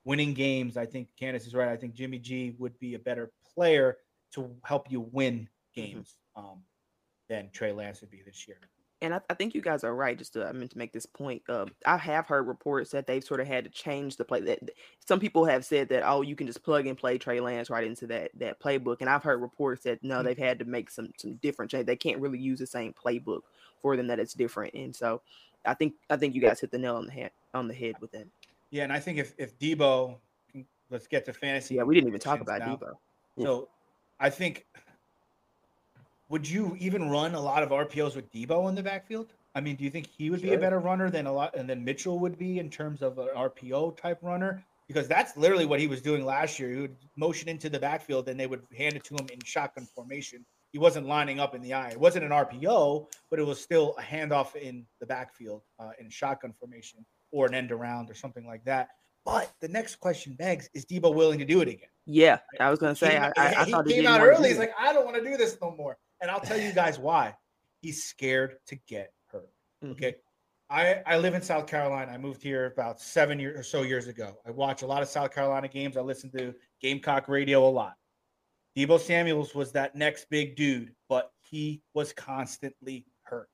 [0.04, 1.70] winning games, I think Candace is right.
[1.70, 3.98] I think Jimmy G would be a better player
[4.34, 5.82] to help you win mm-hmm.
[5.82, 6.64] games um,
[7.30, 8.58] than Trey Lance would be this year
[9.04, 10.18] and I, I, think you guys are right.
[10.18, 11.44] Just to, I meant to make this point.
[11.50, 14.40] Um, I have heard reports that they've sort of had to change the play.
[14.40, 14.72] That
[15.06, 17.86] some people have said that oh, you can just plug and play Trey Lance right
[17.86, 18.98] into that that playbook.
[19.02, 20.26] And I've heard reports that no, mm-hmm.
[20.26, 21.86] they've had to make some some different change.
[21.86, 23.42] They can't really use the same playbook
[23.82, 24.08] for them.
[24.08, 24.74] That it's different.
[24.74, 25.22] And so,
[25.66, 27.96] I think I think you guys hit the nail on the head on the head
[28.00, 28.28] with that.
[28.72, 30.16] Yeah, and I think if if Deebo,
[30.90, 31.76] let's get to fantasy.
[31.76, 32.78] Yeah, we didn't even talk about now.
[32.78, 32.94] Deebo.
[33.42, 33.68] So,
[34.20, 34.66] I think
[36.30, 39.34] would you even run a lot of RPOs with Deebo in the backfield?
[39.56, 40.50] I mean, do you think he would sure.
[40.50, 43.20] be a better runner than a lot, and then Mitchell would be in terms of
[43.20, 44.64] an RPO type runner?
[44.88, 46.70] Because that's literally what he was doing last year.
[46.70, 49.86] He would motion into the backfield, and they would hand it to him in shotgun
[49.86, 50.46] formation.
[50.72, 51.90] He wasn't lining up in the eye.
[51.90, 56.10] It wasn't an RPO, but it was still a handoff in the backfield uh, in
[56.10, 58.90] shotgun formation or an end around or something like that.
[59.24, 61.90] But the next question begs: Is Deebo willing to do it again?
[62.06, 63.12] Yeah, I was going to say.
[63.12, 64.50] He, I, I, I he came out early.
[64.50, 65.98] He's like, I don't want to do this no more.
[66.24, 67.36] And I'll tell you guys why.
[67.82, 69.50] He's scared to get hurt.
[69.84, 69.92] Mm-hmm.
[69.92, 70.16] Okay.
[70.70, 72.14] I, I live in South Carolina.
[72.14, 74.38] I moved here about seven years or so years ago.
[74.48, 75.98] I watch a lot of South Carolina games.
[75.98, 77.96] I listen to Gamecock radio a lot.
[78.78, 83.50] Deebo Samuels was that next big dude, but he was constantly hurt.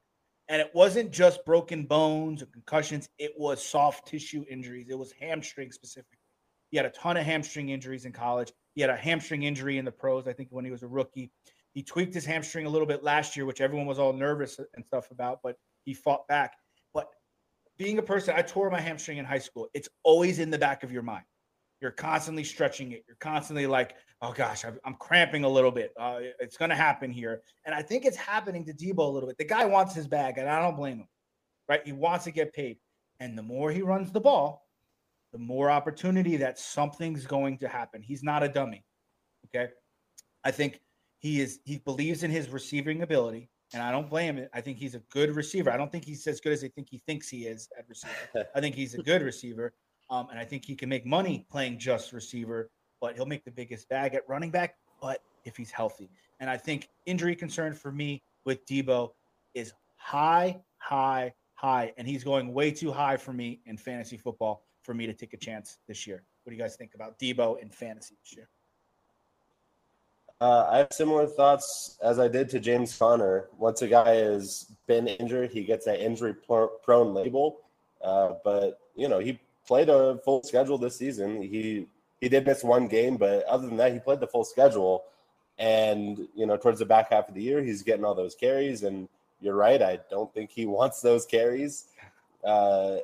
[0.47, 4.89] And it wasn't just broken bones or concussions, it was soft tissue injuries.
[4.91, 6.19] It was hamstring specifically.
[6.69, 8.53] He had a ton of hamstring injuries in college.
[8.75, 11.31] He had a hamstring injury in the pros, I think, when he was a rookie.
[11.79, 14.85] He tweaked his hamstring a little bit last year, which everyone was all nervous and
[14.85, 16.57] stuff about, but he fought back.
[16.93, 17.07] But
[17.77, 19.69] being a person, I tore my hamstring in high school.
[19.73, 21.23] It's always in the back of your mind.
[21.79, 23.05] You're constantly stretching it.
[23.07, 25.93] You're constantly like, oh gosh, I'm, cramping a little bit.
[25.97, 27.43] Uh, it's going to happen here.
[27.63, 29.37] And I think it's happening to Deebo a little bit.
[29.37, 31.07] The guy wants his bag, and I don't blame him,
[31.69, 31.79] right?
[31.85, 32.75] He wants to get paid.
[33.21, 34.67] And the more he runs the ball,
[35.31, 38.01] the more opportunity that something's going to happen.
[38.01, 38.83] He's not a dummy.
[39.45, 39.71] Okay.
[40.43, 40.81] I think
[41.19, 44.49] he is, he believes in his receiving ability, and I don't blame it.
[44.53, 45.71] I think he's a good receiver.
[45.71, 48.47] I don't think he's as good as I think he thinks he is at receiver.
[48.55, 49.73] I think he's a good receiver.
[50.09, 53.51] Um, and I think he can make money playing just receiver, but he'll make the
[53.51, 56.09] biggest bag at running back, but if he's healthy.
[56.39, 59.11] And I think injury concern for me with Deebo
[59.53, 61.93] is high, high, high.
[61.97, 65.33] And he's going way too high for me in fantasy football for me to take
[65.33, 66.23] a chance this year.
[66.43, 68.49] What do you guys think about Deebo in fantasy this year?
[70.41, 73.47] Uh, I have similar thoughts as I did to James Conner.
[73.57, 77.59] Once a guy has been injured, he gets that injury prone label.
[78.01, 81.41] Uh, but you know, he played a full schedule this season.
[81.41, 81.87] He
[82.21, 85.03] he did miss one game, but other than that, he played the full schedule.
[85.57, 88.83] And you know, towards the back half of the year, he's getting all those carries.
[88.83, 89.09] And
[89.41, 91.85] you're right, I don't think he wants those carries.
[92.45, 92.97] Uh,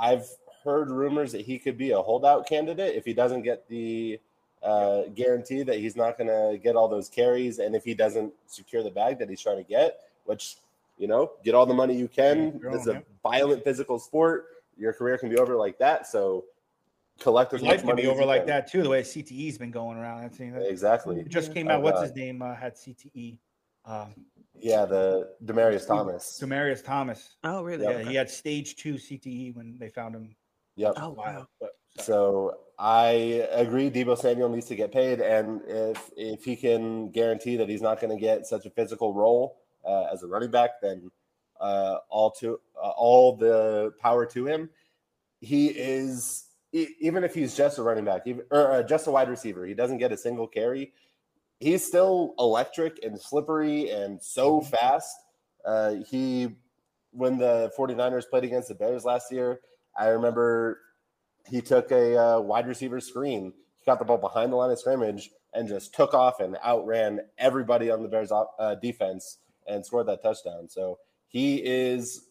[0.00, 0.28] I've
[0.62, 4.20] heard rumors that he could be a holdout candidate if he doesn't get the
[4.66, 8.32] uh, guarantee that he's not going to get all those carries, and if he doesn't
[8.46, 10.56] secure the bag that he's trying to get, which
[10.98, 12.60] you know, get all the money you can.
[12.72, 14.46] It's a violent physical sport.
[14.76, 16.06] Your career can be over like that.
[16.06, 16.44] So
[17.20, 18.48] collect as life can be over like can.
[18.48, 18.82] that too.
[18.82, 20.24] The way CTE's been going around.
[20.24, 20.68] I've seen that.
[20.68, 21.20] Exactly.
[21.20, 21.80] It just came out.
[21.80, 22.42] Oh, What's his name?
[22.42, 23.38] Uh, had CTE.
[23.84, 24.14] Um,
[24.58, 26.40] yeah, the Demaryius Thomas.
[26.42, 27.36] Demaryius Thomas.
[27.44, 27.84] Oh, really?
[27.84, 28.08] Yeah, okay.
[28.08, 30.34] he had stage two CTE when they found him.
[30.76, 30.94] Yep.
[30.96, 31.46] Oh, wow.
[31.60, 33.90] But, so I agree.
[33.90, 38.00] Deebo Samuel needs to get paid, and if if he can guarantee that he's not
[38.00, 41.10] going to get such a physical role uh, as a running back, then
[41.58, 44.68] uh, all to uh, all the power to him.
[45.40, 49.30] He is even if he's just a running back, even, or uh, just a wide
[49.30, 50.92] receiver, he doesn't get a single carry.
[51.60, 54.68] He's still electric and slippery and so mm-hmm.
[54.68, 55.16] fast.
[55.64, 56.54] Uh, he
[57.12, 59.60] when the 49ers played against the Bears last year,
[59.98, 60.80] I remember
[61.48, 63.52] he took a uh, wide receiver screen.
[63.78, 67.20] He got the ball behind the line of scrimmage and just took off and outran
[67.38, 70.68] everybody on the Bears uh, defense and scored that touchdown.
[70.68, 72.28] So he is,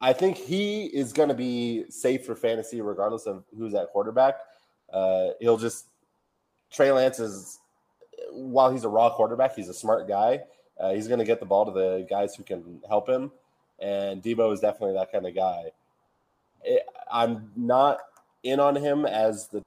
[0.00, 4.36] I think he is going to be safe for fantasy regardless of who's at quarterback.
[4.92, 5.86] Uh, he'll just
[6.70, 7.58] Trey Lance is
[8.30, 10.40] while he's a raw quarterback, he's a smart guy.
[10.80, 13.30] Uh, he's going to get the ball to the guys who can help him,
[13.78, 15.64] and Deebo is definitely that kind of guy.
[16.64, 17.98] It, I'm not
[18.42, 19.62] in on him as the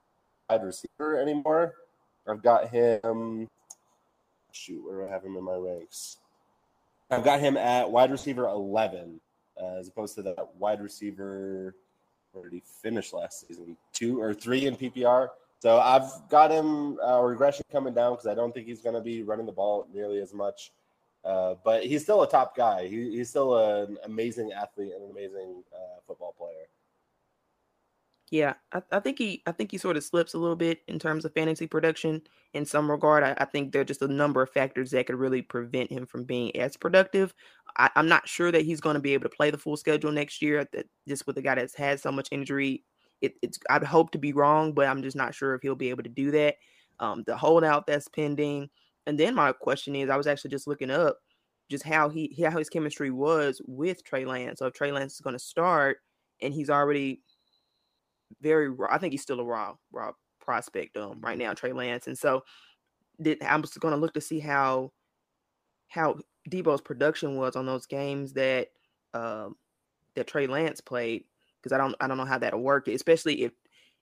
[0.50, 1.74] wide receiver anymore.
[2.28, 3.48] I've got him.
[4.52, 6.18] Shoot, where do I have him in my ranks?
[7.12, 9.20] I've got him at wide receiver 11,
[9.62, 11.76] uh, as opposed to the wide receiver.
[12.32, 13.78] Where he finish last season?
[13.94, 15.30] Two or three in PPR.
[15.60, 19.02] So I've got him uh, regression coming down because I don't think he's going to
[19.02, 20.72] be running the ball nearly as much.
[21.24, 22.88] Uh, but he's still a top guy.
[22.88, 26.68] He, he's still an amazing athlete and an amazing uh, football player.
[28.32, 30.98] Yeah, I, I think he I think he sort of slips a little bit in
[30.98, 32.22] terms of fantasy production
[32.54, 33.24] in some regard.
[33.24, 36.08] I, I think there are just a number of factors that could really prevent him
[36.08, 37.36] from being as productive.
[37.78, 40.12] I, I'm not sure that he's going to be able to play the full schedule
[40.12, 40.66] next year.
[40.74, 42.84] That just with a guy that's had so much injury,
[43.22, 45.92] it, it's I'd hope to be wrong, but I'm just not sure if he'll be
[45.92, 46.56] able to do that.
[47.00, 48.70] Um, the holdout that's pending,
[49.06, 51.18] and then my question is, I was actually just looking up
[51.70, 54.60] just how he how his chemistry was with Trey Lance.
[54.60, 55.98] So if Trey Lance is going to start,
[56.42, 57.22] and he's already
[58.42, 58.88] very raw.
[58.92, 62.08] I think he's still a raw raw prospect um right now, Trey Lance.
[62.08, 62.44] And so
[63.22, 64.92] did I'm just gonna look to see how
[65.88, 66.18] how
[66.50, 68.70] Deebo's production was on those games that
[69.14, 69.56] um
[70.16, 71.26] that Trey Lance played
[71.62, 73.54] because I don't I don't know how that'll work, especially if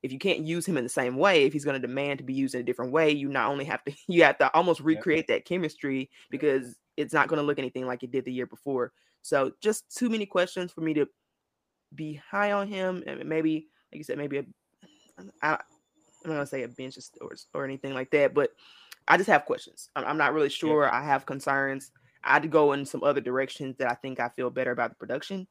[0.03, 2.25] if you can't use him in the same way, if he's going to demand to
[2.25, 4.81] be used in a different way, you not only have to you have to almost
[4.81, 8.45] recreate that chemistry because it's not going to look anything like it did the year
[8.45, 8.91] before.
[9.21, 11.07] So just too many questions for me to
[11.95, 14.45] be high on him and maybe like you said, maybe a
[15.41, 15.57] I, I'm
[16.25, 18.49] not gonna say a bench or or anything like that, but
[19.07, 19.89] I just have questions.
[19.95, 20.83] I'm, I'm not really sure.
[20.83, 20.97] Yeah.
[20.97, 21.91] I have concerns.
[22.23, 25.47] I'd go in some other directions that I think I feel better about the production.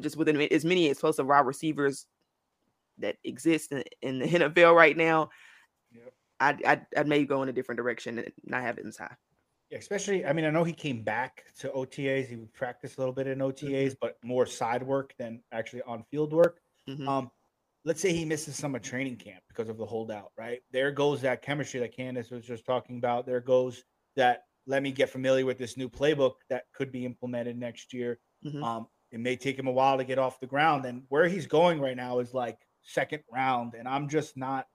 [0.00, 2.06] Just within as many explosive wide receivers
[2.98, 5.30] that exist in, in the NFL right now,
[5.92, 6.12] yep.
[6.40, 9.14] I'd, I'd, I'd maybe go in a different direction and not have it as high.
[9.70, 12.26] Yeah, especially, I mean, I know he came back to OTAs.
[12.26, 13.94] He would practice a little bit in OTAs, mm-hmm.
[14.00, 16.60] but more side work than actually on field work.
[16.88, 17.06] Mm-hmm.
[17.06, 17.30] Um,
[17.88, 20.60] let's say he misses some of training camp because of the holdout, right?
[20.72, 23.24] There goes that chemistry that Candace was just talking about.
[23.24, 23.82] There goes
[24.14, 28.18] that let me get familiar with this new playbook that could be implemented next year.
[28.44, 28.62] Mm-hmm.
[28.62, 30.84] Um, it may take him a while to get off the ground.
[30.84, 33.72] And where he's going right now is like second round.
[33.72, 34.66] And I'm just not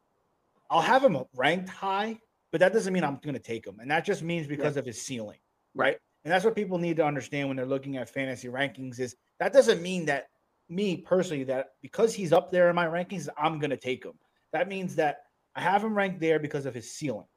[0.72, 2.18] I'll have him ranked high,
[2.52, 3.78] but that doesn't mean I'm going to take him.
[3.80, 5.38] And that just means because of his ceiling,
[5.76, 5.98] right?
[6.26, 9.54] And that's what people need to understand when they're looking at fantasy rankings is that
[9.54, 10.30] doesn't mean that
[10.70, 14.14] me personally that because he's up there in my rankings, I'm going to take him.
[14.52, 15.24] That means that
[15.56, 17.28] I have him ranked there because of his ceiling.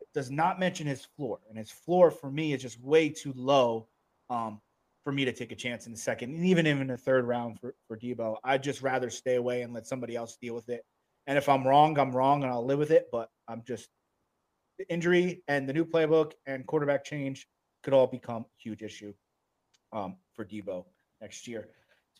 [0.00, 3.32] It does not mention his floor, and his floor for me is just way too
[3.34, 3.88] low
[4.30, 4.60] um,
[5.04, 7.60] for me to take a chance in the second, and even in the third round
[7.60, 8.36] for for Deebo.
[8.44, 10.84] I'd just rather stay away and let somebody else deal with it.
[11.26, 13.08] And if I'm wrong, I'm wrong, and I'll live with it.
[13.10, 13.88] But I'm just
[14.78, 17.46] the injury and the new playbook and quarterback change
[17.82, 19.12] could all become a huge issue
[19.92, 20.84] um, for Deebo
[21.20, 21.68] next year.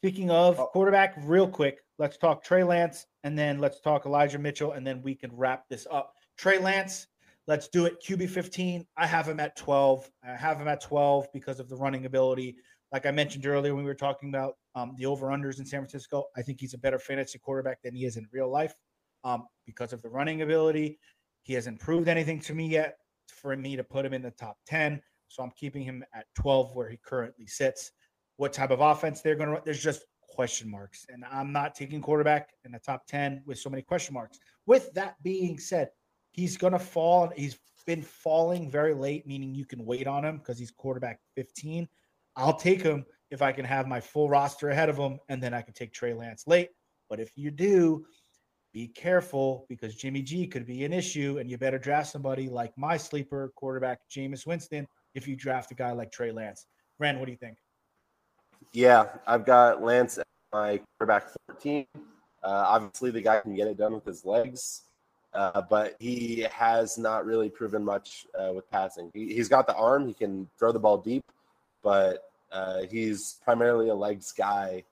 [0.06, 0.66] Speaking of oh.
[0.66, 5.02] quarterback, real quick, let's talk Trey Lance and then let's talk Elijah Mitchell, and then
[5.02, 6.12] we can wrap this up.
[6.38, 7.08] Trey Lance,
[7.48, 8.00] let's do it.
[8.00, 8.86] QB 15.
[8.96, 10.08] I have him at 12.
[10.22, 12.54] I have him at 12 because of the running ability.
[12.92, 15.80] Like I mentioned earlier when we were talking about um, the over unders in San
[15.80, 18.74] Francisco, I think he's a better fantasy quarterback than he is in real life
[19.24, 21.00] um, because of the running ability.
[21.42, 22.94] He hasn't proved anything to me yet
[23.26, 25.02] for me to put him in the top 10.
[25.26, 27.90] So I'm keeping him at 12 where he currently sits
[28.36, 29.62] what type of offense they're going to run.
[29.64, 31.06] There's just question marks.
[31.08, 34.38] And I'm not taking quarterback in the top 10 with so many question marks.
[34.66, 35.88] With that being said,
[36.32, 37.32] he's going to fall.
[37.34, 41.88] He's been falling very late, meaning you can wait on him because he's quarterback 15.
[42.36, 45.54] I'll take him if I can have my full roster ahead of him, and then
[45.54, 46.70] I can take Trey Lance late.
[47.08, 48.04] But if you do,
[48.72, 52.76] be careful because Jimmy G could be an issue, and you better draft somebody like
[52.76, 56.66] my sleeper quarterback, Jameis Winston, if you draft a guy like Trey Lance.
[56.98, 57.56] Ren, what do you think?
[58.72, 61.86] Yeah, I've got Lance at my quarterback 14.
[61.96, 62.04] Uh,
[62.42, 64.82] obviously, the guy can get it done with his legs,
[65.34, 69.10] uh, but he has not really proven much uh, with passing.
[69.14, 71.24] He, has got the arm; he can throw the ball deep,
[71.82, 74.84] but uh, he's primarily a legs guy.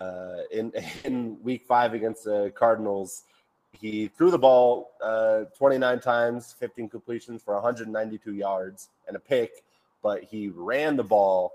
[0.00, 0.72] Uh, in
[1.04, 3.24] in Week Five against the Cardinals,
[3.72, 9.64] he threw the ball uh, 29 times, 15 completions for 192 yards and a pick,
[10.02, 11.52] but he ran the ball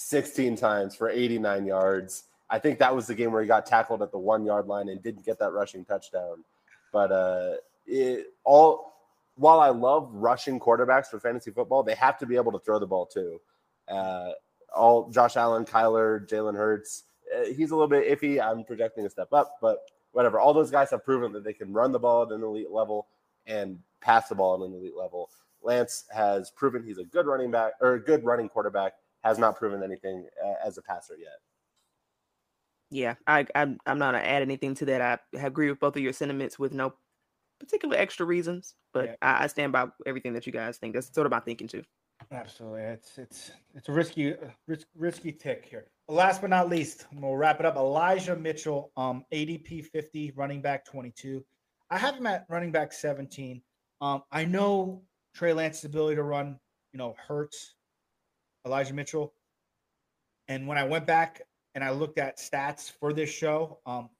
[0.00, 2.24] 16 times for 89 yards.
[2.48, 4.88] I think that was the game where he got tackled at the one yard line
[4.88, 6.42] and didn't get that rushing touchdown.
[6.92, 7.52] But uh,
[7.86, 8.94] it all
[9.36, 12.78] while I love rushing quarterbacks for fantasy football, they have to be able to throw
[12.78, 13.40] the ball too.
[13.88, 14.30] Uh,
[14.74, 18.40] all Josh Allen, Kyler, Jalen Hurts, uh, he's a little bit iffy.
[18.40, 19.78] I'm projecting a step up, but
[20.12, 20.40] whatever.
[20.40, 23.06] All those guys have proven that they can run the ball at an elite level
[23.46, 25.30] and pass the ball at an elite level.
[25.62, 29.56] Lance has proven he's a good running back or a good running quarterback has not
[29.56, 31.38] proven anything uh, as a passer yet.
[32.90, 35.22] Yeah, I, I'm I'm not gonna add anything to that.
[35.38, 36.94] I agree with both of your sentiments with no
[37.60, 39.14] particular extra reasons, but yeah.
[39.22, 40.94] I, I, stand by everything that you guys think.
[40.94, 41.84] That's sort of my thinking too.
[42.32, 44.34] Absolutely, it's it's it's a risky
[44.66, 45.86] risk, risky tick here.
[46.08, 47.76] Last but not least, we'll wrap it up.
[47.76, 51.44] Elijah Mitchell, um, ADP 50, running back 22.
[51.90, 53.62] I have him at running back 17.
[54.00, 55.02] Um, I know
[55.34, 56.58] Trey Lance's ability to run,
[56.92, 57.74] you know, hurts
[58.66, 59.34] Elijah Mitchell.
[60.48, 61.42] And when I went back
[61.74, 64.10] and I looked at stats for this show, um,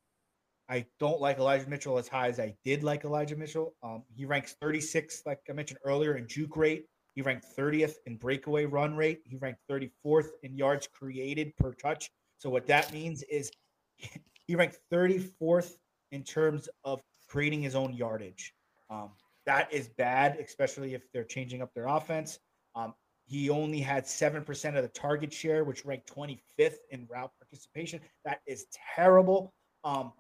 [0.68, 3.74] I don't like Elijah Mitchell as high as I did like Elijah Mitchell.
[3.82, 6.86] Um, he ranks 36, like I mentioned earlier, in juke rate.
[7.16, 9.20] He ranked 30th in breakaway run rate.
[9.24, 12.09] He ranked 34th in yards created per touch.
[12.38, 13.51] So what that means is
[14.47, 15.72] he ranked 34th
[16.12, 18.55] in terms of creating his own yardage.
[18.91, 19.11] Um,
[19.47, 22.38] that is bad, especially if they're changing up their offense.
[22.76, 22.95] Um,
[23.31, 28.01] he only had 7% of the target share, which ranked 25th in route participation.
[28.24, 28.66] That is
[28.97, 29.55] terrible.
[29.85, 30.12] Um,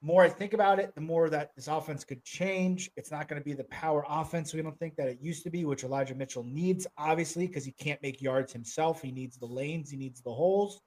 [0.00, 2.90] more I think about it, the more that this offense could change.
[2.96, 5.50] It's not going to be the power offense we don't think that it used to
[5.50, 9.02] be, which Elijah Mitchell needs, obviously, because he can't make yards himself.
[9.02, 10.80] He needs the lanes, he needs the holes.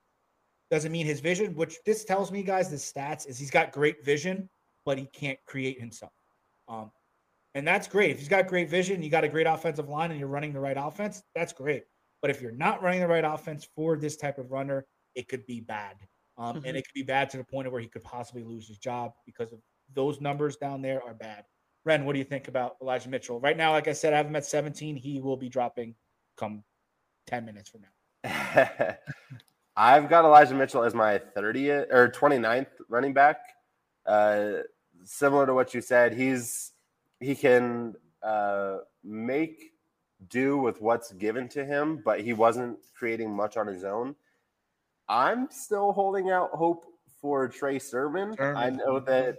[0.72, 4.04] Doesn't mean his vision, which this tells me, guys, the stats is he's got great
[4.04, 4.50] vision,
[4.84, 6.12] but he can't create himself.
[6.68, 6.90] Um,
[7.56, 8.12] and that's great.
[8.12, 10.60] If he's got great vision, you got a great offensive line, and you're running the
[10.60, 11.86] right offense, that's great.
[12.22, 14.86] But if you're not running the right offense for this type of runner,
[15.16, 15.96] it could be bad.
[16.38, 16.66] Um, mm-hmm.
[16.66, 18.78] And it could be bad to the point of where he could possibly lose his
[18.78, 19.60] job because of
[19.94, 21.46] those numbers down there are bad.
[21.86, 23.40] Ren, what do you think about Elijah Mitchell?
[23.40, 24.98] Right now, like I said, I have him at 17.
[24.98, 25.96] He will be dropping
[26.36, 26.64] come
[27.28, 28.98] 10 minutes from now.
[29.78, 33.38] I've got Elijah Mitchell as my 30th or 29th running back.
[34.06, 34.64] Uh,
[35.04, 36.72] similar to what you said, he's
[37.20, 39.72] he can uh, make
[40.30, 44.16] do with what's given to him, but he wasn't creating much on his own.
[45.08, 46.86] I'm still holding out hope
[47.22, 48.36] for Trey Sermon.
[48.40, 49.38] I know that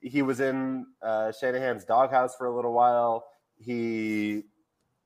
[0.00, 3.26] he was in uh, Shanahan's doghouse for a little while.
[3.58, 4.42] He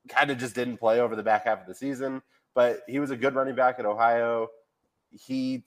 [0.09, 2.21] kind of just didn't play over the back half of the season,
[2.53, 4.47] but he was a good running back at Ohio.
[5.11, 5.63] He,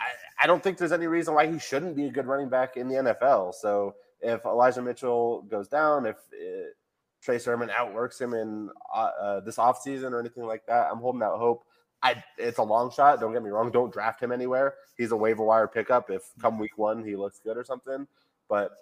[0.00, 2.76] I, I don't think there's any reason why he shouldn't be a good running back
[2.76, 3.54] in the NFL.
[3.54, 6.76] So if Elijah Mitchell goes down, if it,
[7.22, 11.22] Trey Sermon outworks him in uh, uh, this offseason or anything like that, I'm holding
[11.22, 11.64] out hope.
[12.02, 13.20] I it's a long shot.
[13.20, 13.70] Don't get me wrong.
[13.70, 14.74] Don't draft him anywhere.
[14.96, 18.06] He's a waiver wire pickup if come week one he looks good or something.
[18.48, 18.72] But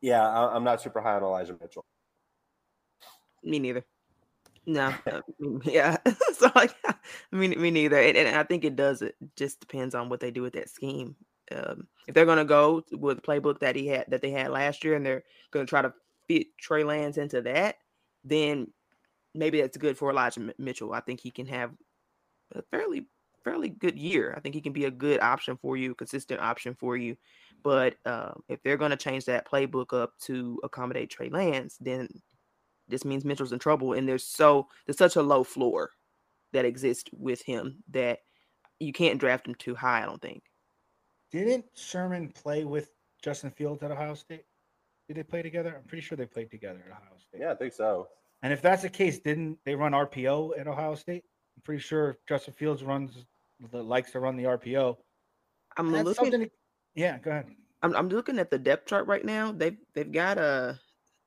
[0.00, 1.84] yeah, I, I'm not super high on Elijah Mitchell.
[3.42, 3.84] Me neither.
[4.66, 5.20] No, uh,
[5.64, 5.96] yeah.
[6.34, 6.94] so like, I
[7.32, 7.98] mean, me neither.
[7.98, 9.02] And, and, I think it does.
[9.02, 11.16] It just depends on what they do with that scheme.
[11.54, 14.50] Um, if they're going to go with the playbook that he had that they had
[14.50, 15.92] last year, and they're going to try to
[16.28, 17.76] fit Trey Lance into that,
[18.24, 18.68] then
[19.34, 20.92] maybe that's good for Elijah Mitchell.
[20.92, 21.72] I think he can have
[22.54, 23.06] a fairly
[23.44, 24.34] fairly good year.
[24.36, 27.16] I think he can be a good option for you, consistent option for you.
[27.62, 32.08] But uh, if they're going to change that playbook up to accommodate Trey Lance, then
[32.88, 33.94] this means Mitchell's in trouble.
[33.94, 35.90] And there's so there's such a low floor
[36.52, 38.20] that exists with him that
[38.78, 40.02] you can't draft him too high.
[40.02, 40.42] I don't think.
[41.30, 42.90] Didn't Sermon play with
[43.22, 44.44] Justin Fields at Ohio State?
[45.08, 45.76] Did they play together?
[45.76, 47.40] I'm pretty sure they played together at Ohio State.
[47.40, 48.08] Yeah, I think so.
[48.42, 51.24] And if that's the case, didn't they run RPO at Ohio State?
[51.56, 53.24] I'm pretty sure Justin Fields runs
[53.70, 54.96] the likes to run the RPO.
[55.76, 56.30] I'm that's looking.
[56.30, 56.50] To,
[56.94, 57.46] yeah, go ahead.
[57.82, 59.52] I'm, I'm looking at the depth chart right now.
[59.52, 60.78] They've they've got a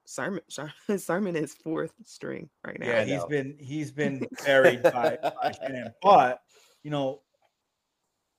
[0.06, 0.42] Sermon
[0.98, 2.88] Sermon is fourth string right now.
[2.88, 5.88] Yeah, he's been he's been buried by, by him.
[6.02, 6.42] But
[6.84, 7.22] you know,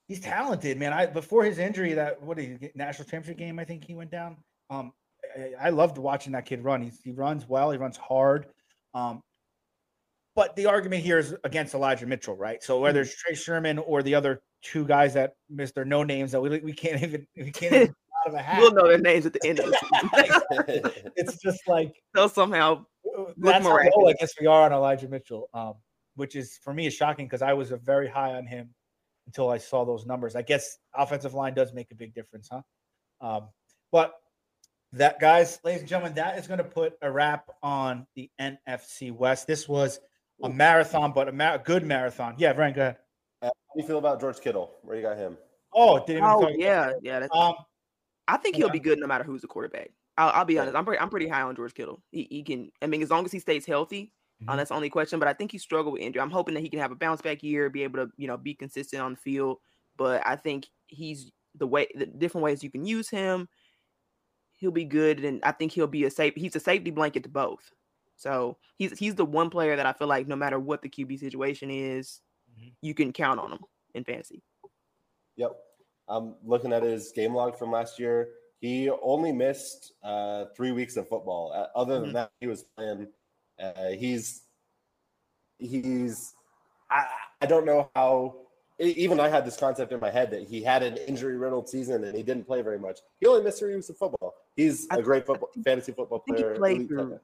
[0.07, 0.93] he's talented, man.
[0.93, 4.37] I before his injury, that what he national championship game, I think he went down.
[4.69, 4.93] Um,
[5.37, 6.81] I, I loved watching that kid run.
[6.81, 7.71] He's, he runs well.
[7.71, 8.47] He runs hard.
[8.93, 9.21] Um,
[10.35, 12.61] but the argument here is against Elijah Mitchell, right?
[12.61, 13.09] So whether mm-hmm.
[13.09, 16.73] it's Trey Sermon or the other two guys that Mister No Names that we, we
[16.73, 17.87] can't even we can't even
[18.25, 18.59] out of a hat.
[18.59, 22.85] We'll know their names at the end of the it's just like they'll somehow
[23.37, 25.75] that's how low I guess we are on Elijah Mitchell, um,
[26.15, 28.73] which is for me is shocking because I was a very high on him
[29.27, 30.35] until I saw those numbers.
[30.35, 32.61] I guess offensive line does make a big difference, huh?
[33.21, 33.49] Um,
[33.91, 34.13] but
[34.93, 39.11] that, guys, ladies and gentlemen, that is going to put a wrap on the NFC
[39.11, 39.47] West.
[39.47, 39.99] This was
[40.43, 42.35] a marathon, but a mar- good marathon.
[42.37, 42.97] Yeah, Brian, go ahead.
[43.41, 44.71] Uh, how do you feel about George Kittle?
[44.83, 45.37] Where you got him?
[45.73, 47.27] Oh, didn't oh yeah, yeah.
[47.31, 47.55] um,
[48.27, 49.91] I think he'll be good no matter who's the quarterback.
[50.17, 50.75] I'll, I'll be honest.
[50.75, 52.01] I'm pretty, I'm pretty high on George Kittle.
[52.11, 52.71] He, he can.
[52.81, 54.13] I mean, as long as he stays healthy,
[54.45, 54.51] mm-hmm.
[54.51, 55.19] uh, that's the only question.
[55.19, 56.21] But I think he struggled with injury.
[56.21, 58.37] I'm hoping that he can have a bounce back year, be able to you know
[58.37, 59.57] be consistent on the field.
[59.97, 63.47] But I think he's the way the different ways you can use him.
[64.57, 66.33] He'll be good, and I think he'll be a safe.
[66.35, 67.71] He's a safety blanket to both.
[68.15, 71.19] So he's he's the one player that I feel like no matter what the QB
[71.19, 72.21] situation is,
[72.51, 72.69] mm-hmm.
[72.81, 73.59] you can count on him
[73.93, 74.41] in fantasy.
[75.37, 75.51] Yep.
[76.07, 78.29] I'm looking at his game log from last year.
[78.59, 81.51] He only missed uh, three weeks of football.
[81.53, 82.13] Uh, other than mm-hmm.
[82.13, 83.07] that, he was playing.
[83.59, 84.43] Uh, he's
[85.59, 86.33] he's.
[86.89, 87.05] I,
[87.41, 88.35] I don't know how.
[88.77, 92.03] Even I had this concept in my head that he had an injury riddled season
[92.03, 92.99] and he didn't play very much.
[93.21, 94.33] He only missed three weeks of football.
[94.57, 96.51] He's a great football fantasy football player.
[96.51, 97.19] He played, through,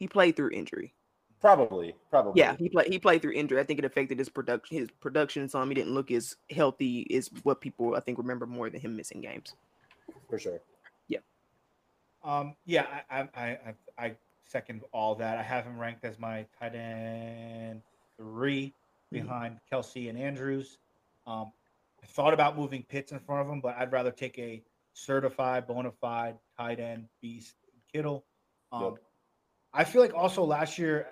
[0.00, 0.92] he played through injury.
[1.40, 2.40] Probably, probably.
[2.40, 2.88] Yeah, he played.
[2.88, 3.60] He played through injury.
[3.60, 4.78] I think it affected his production.
[4.78, 5.48] His production.
[5.48, 8.96] Some he didn't look as healthy as what people I think remember more than him
[8.96, 9.54] missing games.
[10.28, 10.60] For sure.
[11.06, 11.20] Yeah.
[12.24, 12.56] Um.
[12.66, 12.86] Yeah.
[13.08, 13.20] I.
[13.20, 13.40] I.
[13.40, 13.74] I.
[13.96, 14.16] I
[14.48, 15.38] second all that.
[15.38, 17.82] I have him ranked as my tight end
[18.18, 19.22] 3 mm-hmm.
[19.22, 20.78] behind Kelce and Andrews.
[21.26, 21.52] Um.
[22.02, 25.66] I thought about moving Pitts in front of him, but I'd rather take a certified,
[25.66, 27.54] bona fide tight end beast
[27.92, 28.24] Kittle.
[28.72, 28.92] Um, yep.
[29.72, 31.06] I feel like also last year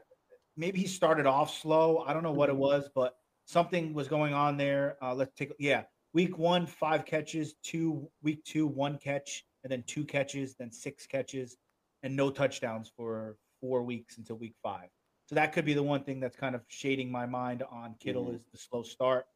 [0.57, 2.05] maybe he started off slow.
[2.07, 2.63] I don't know what it mm-hmm.
[2.63, 4.97] was, but something was going on there.
[5.03, 5.85] Uh, let's take yeah.
[6.13, 7.55] Week one, five catches.
[7.63, 11.57] Two week two, one catch, and then two catches, then six catches,
[12.03, 14.89] and no touchdowns for four weeks until week five.
[15.27, 18.27] So that could be the one thing that's kind of shading my mind on Kittle
[18.27, 18.37] mm-hmm.
[18.37, 19.27] is the slow start.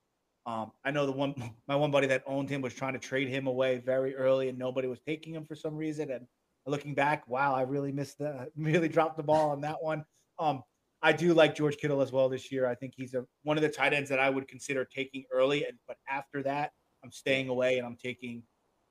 [0.47, 1.35] Um, I know the one
[1.69, 4.59] my one buddy that owned him was trying to trade him away very early, and
[4.59, 6.11] nobody was taking him for some reason.
[6.11, 6.27] And
[6.67, 10.05] looking back, wow, I really missed the really dropped the ball on that one.
[10.39, 10.63] Um,
[11.03, 12.67] I do like George Kittle as well this year.
[12.67, 15.65] I think he's a one of the tight ends that I would consider taking early,
[15.65, 18.43] and but after that, I'm staying away and I'm taking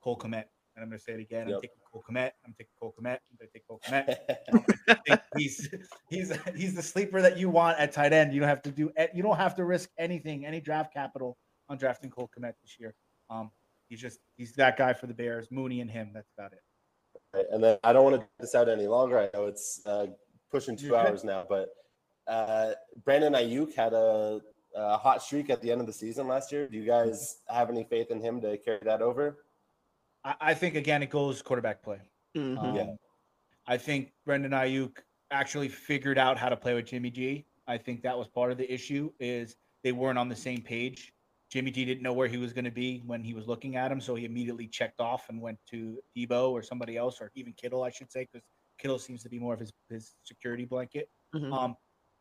[0.03, 0.45] Cole Kmet.
[0.75, 1.47] And I'm going to say it again.
[1.47, 1.55] Yep.
[1.55, 2.31] I'm taking Cole Kmet.
[2.45, 3.17] I'm taking Cole Kmet.
[3.29, 5.19] I'm going to take Cole Kmet.
[5.37, 5.69] he's
[6.09, 8.33] he's he's the sleeper that you want at tight end.
[8.33, 11.37] You don't have to do you don't have to risk anything, any draft capital
[11.69, 12.93] on drafting Cole Kmet this year.
[13.29, 13.51] Um,
[13.87, 15.47] he's just he's that guy for the Bears.
[15.51, 16.11] Mooney and him.
[16.13, 16.59] That's about it.
[17.33, 17.45] Right.
[17.51, 19.19] And then I don't want to do this out any longer.
[19.19, 20.07] I know it's uh,
[20.51, 21.69] pushing 2 hours now, but
[22.27, 22.73] uh,
[23.03, 24.39] Brandon Aiyuk had a,
[24.75, 26.67] a, hot streak at the end of the season last year.
[26.67, 29.37] Do you guys have any faith in him to carry that over?
[30.23, 31.99] I, I think again it goes quarterback play.
[32.37, 32.57] Mm-hmm.
[32.57, 32.87] Um, yeah.
[33.67, 34.97] I think Brandon Aiyuk
[35.31, 37.45] actually figured out how to play with Jimmy G.
[37.67, 41.13] I think that was part of the issue is they weren't on the same page.
[41.51, 43.91] Jimmy G didn't know where he was going to be when he was looking at
[43.91, 47.53] him, so he immediately checked off and went to Deebo or somebody else, or even
[47.53, 48.45] Kittle, I should say, because
[48.79, 51.09] Kittle seems to be more of his, his security blanket.
[51.35, 51.53] Mhm.
[51.53, 51.75] Um,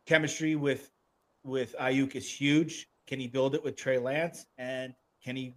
[0.05, 0.91] chemistry with
[1.43, 2.87] with Aiyuk is huge.
[3.07, 4.45] Can he build it with Trey Lance?
[4.57, 4.93] And
[5.23, 5.55] can he?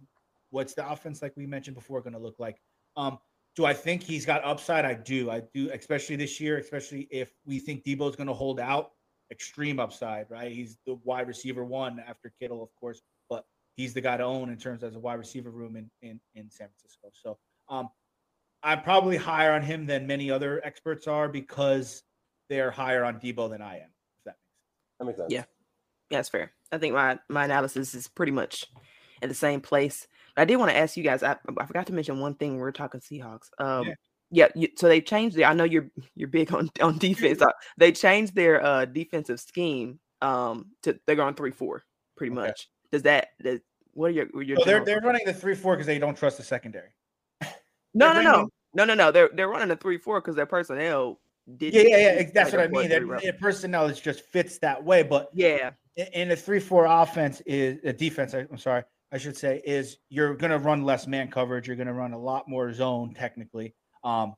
[0.53, 2.61] What's the offense like we mentioned before going to look like?
[2.95, 3.17] Um,
[3.55, 4.85] do I think he's got upside?
[4.85, 5.31] I do.
[5.31, 8.91] I do, especially this year, especially if we think Deebo's going to hold out.
[9.31, 10.51] Extreme upside, right?
[10.51, 13.01] He's the wide receiver one after Kittle, of course,
[13.31, 13.45] but
[13.77, 16.51] he's the guy to own in terms of a wide receiver room in in, in
[16.51, 17.09] San Francisco.
[17.13, 17.37] So
[17.67, 17.89] um,
[18.61, 22.03] I'm probably higher on him than many other experts are because
[22.47, 23.89] they're higher on Debo than I am.
[24.19, 24.99] If that makes sense.
[24.99, 25.31] That makes sense.
[25.31, 25.43] Yeah.
[26.11, 26.51] Yeah, that's fair.
[26.71, 28.67] I think my my analysis is pretty much
[29.23, 30.07] in the same place.
[30.37, 31.23] I did want to ask you guys.
[31.23, 32.55] I, I forgot to mention one thing.
[32.55, 33.49] We are talking Seahawks.
[33.59, 33.93] Um, Yeah.
[34.31, 34.47] yeah.
[34.55, 35.35] you, so they changed.
[35.35, 37.41] The, I know you're you're big on on defense.
[37.41, 39.99] Uh, they changed their uh defensive scheme.
[40.21, 41.83] Um, to they're going three four
[42.17, 42.47] pretty Okay.
[42.47, 42.69] much.
[42.91, 43.29] Does that?
[43.43, 43.59] Does,
[43.93, 46.37] what are your your So they're they're running the three four because they don't trust
[46.37, 46.89] the secondary.
[47.93, 50.35] no they're no no bringing- no no no they're they're running the three four because
[50.35, 51.19] their personnel
[51.57, 52.29] did Yeah, yeah, yeah.
[52.33, 53.05] That's like what I mean.
[53.07, 55.03] three Their, personnel is just fits that way.
[55.03, 55.71] But yeah
[56.13, 58.33] in- a three four offense is a defense.
[58.33, 58.83] I'm sorry,
[59.13, 61.67] I should say is you're going to run less man coverage.
[61.67, 63.75] You're going to run a lot more zone technically.
[64.03, 64.33] Um,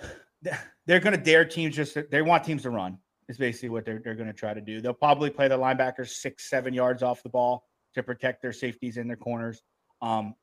[0.86, 2.98] they're going to dare teams just to- they want teams to run.
[3.28, 4.80] Is basically what they're they're going to try to do.
[4.80, 8.96] They'll probably play the linebackers six seven yards off the ball to protect their safeties
[8.96, 9.62] in their corners.
[10.02, 10.34] Um,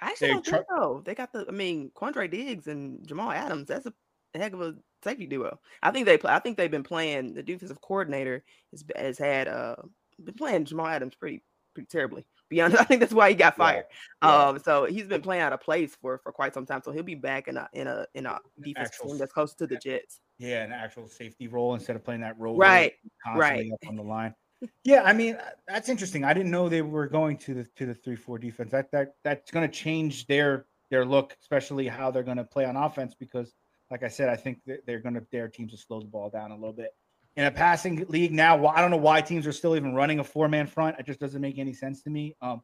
[0.00, 1.02] I actually don't think so.
[1.04, 1.46] They got the.
[1.48, 3.68] I mean, Quandre Diggs and Jamal Adams.
[3.68, 3.92] That's a
[4.34, 4.74] heck of a
[5.04, 5.60] safety duo.
[5.82, 6.32] I think they play.
[6.32, 7.34] I think they've been playing.
[7.34, 9.76] The defensive coordinator has, has had uh
[10.22, 11.42] been playing Jamal Adams pretty
[11.72, 12.26] pretty terribly.
[12.48, 13.84] Be honest, I think that's why he got fired.
[14.22, 14.46] yeah.
[14.48, 16.80] Um, so he's been playing out of place for for quite some time.
[16.84, 19.54] So he'll be back in a in a in a defense actual team that's close
[19.54, 20.20] to the Jets.
[20.38, 22.94] yeah, an actual safety role instead of playing that role Right.
[23.24, 24.34] constantly up on the line.
[24.82, 26.24] Yeah, I mean uh, that's interesting.
[26.24, 28.72] I didn't know they were going to the to the three four defense.
[28.72, 32.64] That that that's going to change their their look, especially how they're going to play
[32.64, 33.14] on offense.
[33.14, 33.52] Because,
[33.90, 36.30] like I said, I think that they're going to dare teams to slow the ball
[36.30, 36.90] down a little bit.
[37.38, 40.24] In a passing league now, I don't know why teams are still even running a
[40.24, 40.98] four man front.
[40.98, 42.34] It just doesn't make any sense to me.
[42.42, 42.62] Um,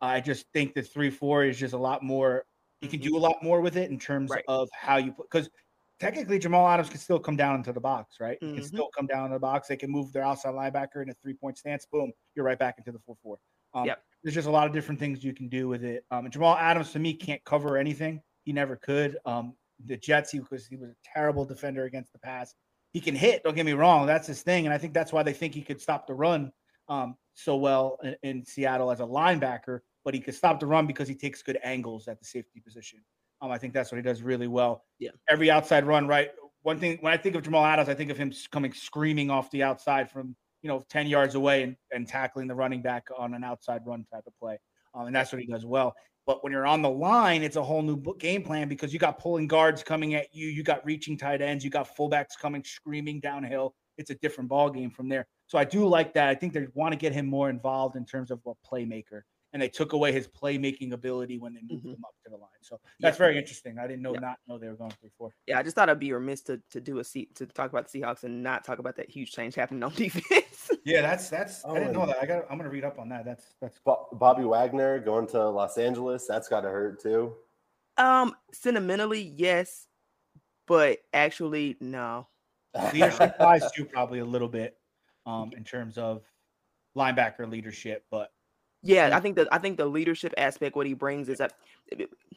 [0.00, 2.44] I just think the three four is just a lot more.
[2.80, 4.42] You can do a lot more with it in terms Right.
[4.48, 5.48] of how you put because
[6.00, 8.38] technically Jamal Adams can still come down into the box, right?
[8.40, 9.68] He can still come down in the box.
[9.68, 11.86] They can move their outside linebacker in a three point stance.
[11.86, 13.38] Boom, you're right back into the four four.
[13.72, 14.02] Um, Yep.
[14.24, 16.04] There's just a lot of different things you can do with it.
[16.10, 18.20] Um, and Jamal Adams to me can't cover anything.
[18.42, 19.16] He never could.
[19.24, 19.54] Um,
[19.84, 22.52] the Jets, he because he was a terrible defender against the pass.
[22.92, 23.42] He can hit.
[23.44, 24.06] Don't get me wrong.
[24.06, 26.52] That's his thing, and I think that's why they think he could stop the run
[26.88, 29.80] um, so well in, in Seattle as a linebacker.
[30.04, 33.00] But he could stop the run because he takes good angles at the safety position.
[33.40, 34.84] Um, I think that's what he does really well.
[34.98, 35.10] Yeah.
[35.28, 36.30] Every outside run, right?
[36.62, 39.50] One thing when I think of Jamal Adams, I think of him coming screaming off
[39.50, 43.34] the outside from you know 10 yards away and, and tackling the running back on
[43.34, 44.58] an outside run type of play.
[44.94, 45.94] Um, and that's what he does well.
[46.28, 49.18] But when you're on the line, it's a whole new game plan because you got
[49.18, 53.18] pulling guards coming at you, you got reaching tight ends, you got fullbacks coming screaming
[53.18, 53.74] downhill.
[53.96, 55.26] It's a different ball game from there.
[55.46, 56.28] So I do like that.
[56.28, 59.22] I think they want to get him more involved in terms of a playmaker.
[59.54, 61.94] And they took away his playmaking ability when they moved Mhm.
[61.94, 62.50] him up to the line.
[62.60, 63.18] So that's Yeah.
[63.24, 63.78] very interesting.
[63.78, 64.20] I didn't know Yeah.
[64.20, 65.32] not know they were going three four.
[65.46, 67.90] Yeah, I just thought I'd be remiss to to do a seat to talk about
[67.90, 70.70] the Seahawks and not talk about that huge change happening on defense.
[70.84, 72.18] Yeah, that's that's Oh, I didn't know that.
[72.20, 73.24] I got I'm gonna read up on that.
[73.24, 73.80] That's that's
[74.12, 76.26] Bobby Wagner going to Los Angeles.
[76.26, 77.34] That's got to hurt too.
[77.96, 79.88] um, sentimentally, yes,
[80.66, 82.28] but actually, no.
[82.92, 84.78] leadership wise too, probably a little bit
[85.26, 86.22] um in terms of
[86.96, 88.30] linebacker leadership, but
[88.82, 89.10] Yeah.
[89.16, 91.54] I think that I think the leadership aspect what he brings is that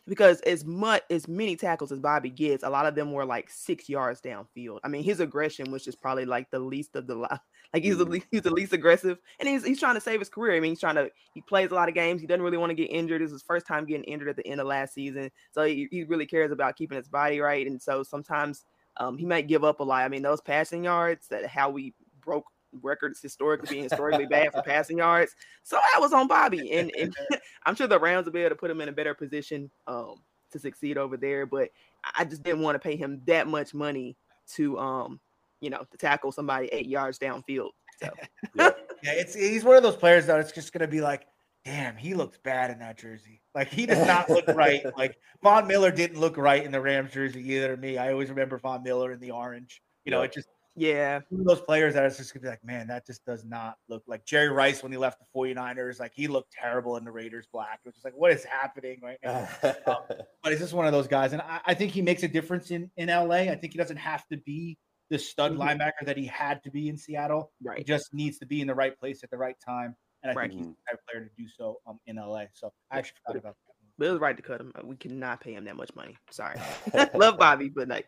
[0.07, 3.49] because as much as many tackles as Bobby gets, a lot of them were like
[3.49, 4.79] six yards downfield.
[4.83, 7.27] I mean, his aggression was just probably like the least of the li-
[7.73, 8.09] like he's the Mhm.
[8.09, 10.55] least, he's the least aggressive, and he's he's trying to save his career.
[10.55, 12.21] I mean, he's trying to he plays a lot of games.
[12.21, 13.21] He doesn't really want to get injured.
[13.21, 15.87] This is his first time getting injured at the end of last season, so he,
[15.91, 17.67] he really cares about keeping his body right.
[17.67, 18.65] And so sometimes
[18.97, 20.03] um, he might give up a lot.
[20.03, 22.45] I mean, those passing yards that how we broke
[22.81, 25.35] records historically being historically bad for passing yards.
[25.63, 27.15] So I was on Bobby, and, and
[27.65, 30.15] I'm sure the Rams will be able to put him in a better position um,
[30.51, 31.45] to succeed over there.
[31.45, 31.69] But
[32.15, 34.15] I just didn't want to pay him that much money
[34.53, 35.19] to, um,
[35.59, 37.69] you know, to tackle somebody eight yards downfield.
[38.01, 38.09] So
[38.55, 38.71] yeah,
[39.03, 41.27] it's he's one of those players that it's just gonna be like,
[41.63, 43.41] damn, he looks bad in that jersey.
[43.53, 44.81] Like he does not look right.
[44.97, 47.75] Like Von Miller didn't look right in the Rams jersey either.
[47.75, 49.81] to Me, I always remember Von Miller in the orange.
[50.05, 50.25] You know, Yeah.
[50.25, 53.05] it just yeah, one of those players that it's just gonna be like, man, that
[53.05, 55.99] just does not look like Jerry Rice when he left the 49ers.
[55.99, 57.79] Like he looked terrible in the Raiders black.
[57.83, 59.47] It was just like, what is happening right now?
[59.85, 62.71] but he's just one of those guys, and I, I think he makes a difference
[62.71, 63.35] in in LA.
[63.51, 64.77] I think he doesn't have to be
[65.09, 65.57] the stud Mhm.
[65.57, 67.51] linebacker that he had to be in Seattle.
[67.61, 67.79] Right.
[67.79, 69.95] He just needs to be in the right place at the right time.
[70.23, 70.49] and I Right.
[70.51, 72.45] think he's the type of player to do so um, in LA.
[72.53, 73.73] So I actually forgot about that.
[73.97, 74.71] But it was right to cut him.
[74.85, 76.15] We cannot pay him that much money.
[76.29, 76.57] Sorry.
[77.15, 78.07] Love Bobby, but like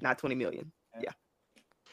[0.00, 0.70] not 20 million.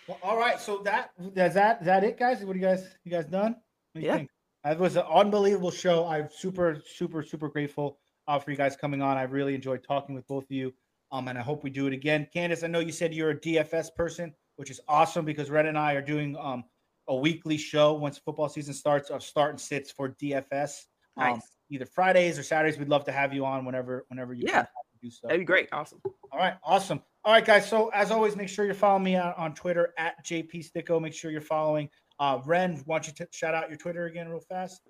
[0.10, 2.44] Well, all right, so that is that is that it, guys?
[2.44, 3.56] What do you guys you guys done?
[3.94, 4.16] What Yeah.
[4.18, 4.32] think?
[4.66, 6.08] It was an unbelievable show.
[6.08, 9.18] I'm super super super grateful uh, for you guys coming on.
[9.18, 10.74] I really enjoyed talking with both of you,
[11.12, 12.28] um, and I hope we do it again.
[12.34, 15.78] Candace, I know you said you're a DFS person, which is awesome because Red and
[15.78, 16.64] I are doing um
[17.08, 20.86] a weekly show once football season starts of start and sits for DFS.
[21.18, 21.42] Um, Nice.
[21.70, 22.80] either Fridays or Saturdays.
[22.80, 24.64] We'd love to have you on whenever whenever you Yeah.
[24.64, 24.68] can
[25.04, 25.28] do so.
[25.28, 25.70] That'd be great.
[25.72, 26.02] Awesome.
[26.32, 27.04] All right, awesome.
[27.26, 27.68] All right, guys.
[27.68, 31.02] So as always, make sure you're following me on, on Twitter at JP Sticko.
[31.02, 31.90] Make sure you're following
[32.20, 32.82] uh, Ren.
[32.86, 34.82] Why don't you t- shout out your Twitter again, real fast?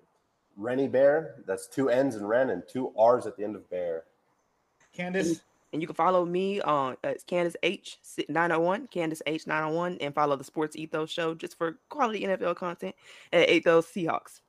[0.56, 1.42] Rennie Bear.
[1.46, 4.04] That's two N's in Ren and two R's at the end of Bear.
[4.92, 5.40] Candace.
[5.72, 10.12] And you can follow me on uh, it's Candace H 901, Candace H 901, and
[10.12, 12.94] follow the Sports Ethos Show just for quality NFL content
[13.32, 14.40] at Ethos Seahawks.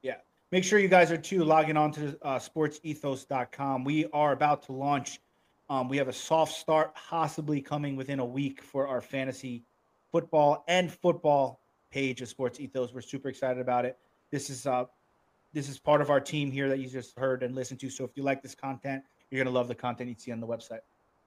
[0.00, 0.16] Yeah.
[0.50, 3.84] Make sure you guys are too logging on to uh, sportsethos.com.
[3.84, 5.20] We are about to launch.
[5.72, 9.64] Um, we have a soft start, possibly coming within a week for our fantasy
[10.10, 11.60] football and football
[11.90, 12.92] page of Sports Ethos.
[12.92, 13.96] We're super excited about it.
[14.30, 14.84] This is uh,
[15.54, 17.88] this is part of our team here that you just heard and listened to.
[17.88, 20.46] So if you like this content, you're gonna love the content you see on the
[20.46, 20.80] website.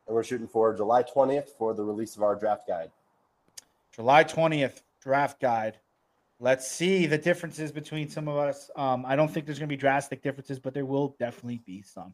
[0.05, 2.91] And we're shooting for July 20th for the release of our draft guide.
[3.95, 5.79] July 20th draft guide.
[6.39, 8.69] Let's see the differences between some of us.
[8.75, 11.81] Um, I don't think there's going to be drastic differences, but there will definitely be
[11.81, 12.13] some.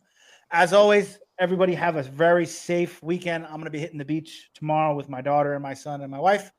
[0.54, 3.46] As always, everybody have a very safe weekend.
[3.46, 6.12] I'm going to be hitting the beach tomorrow with my daughter and my son and
[6.12, 6.52] my wife.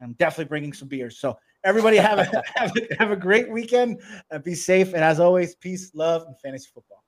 [0.00, 1.18] I'm definitely bringing some beers.
[1.18, 2.24] So everybody have a,
[2.56, 4.00] have a, have a great weekend.
[4.30, 4.88] Uh, be safe.
[4.94, 6.98] And as always, peace, love, and fantasy football.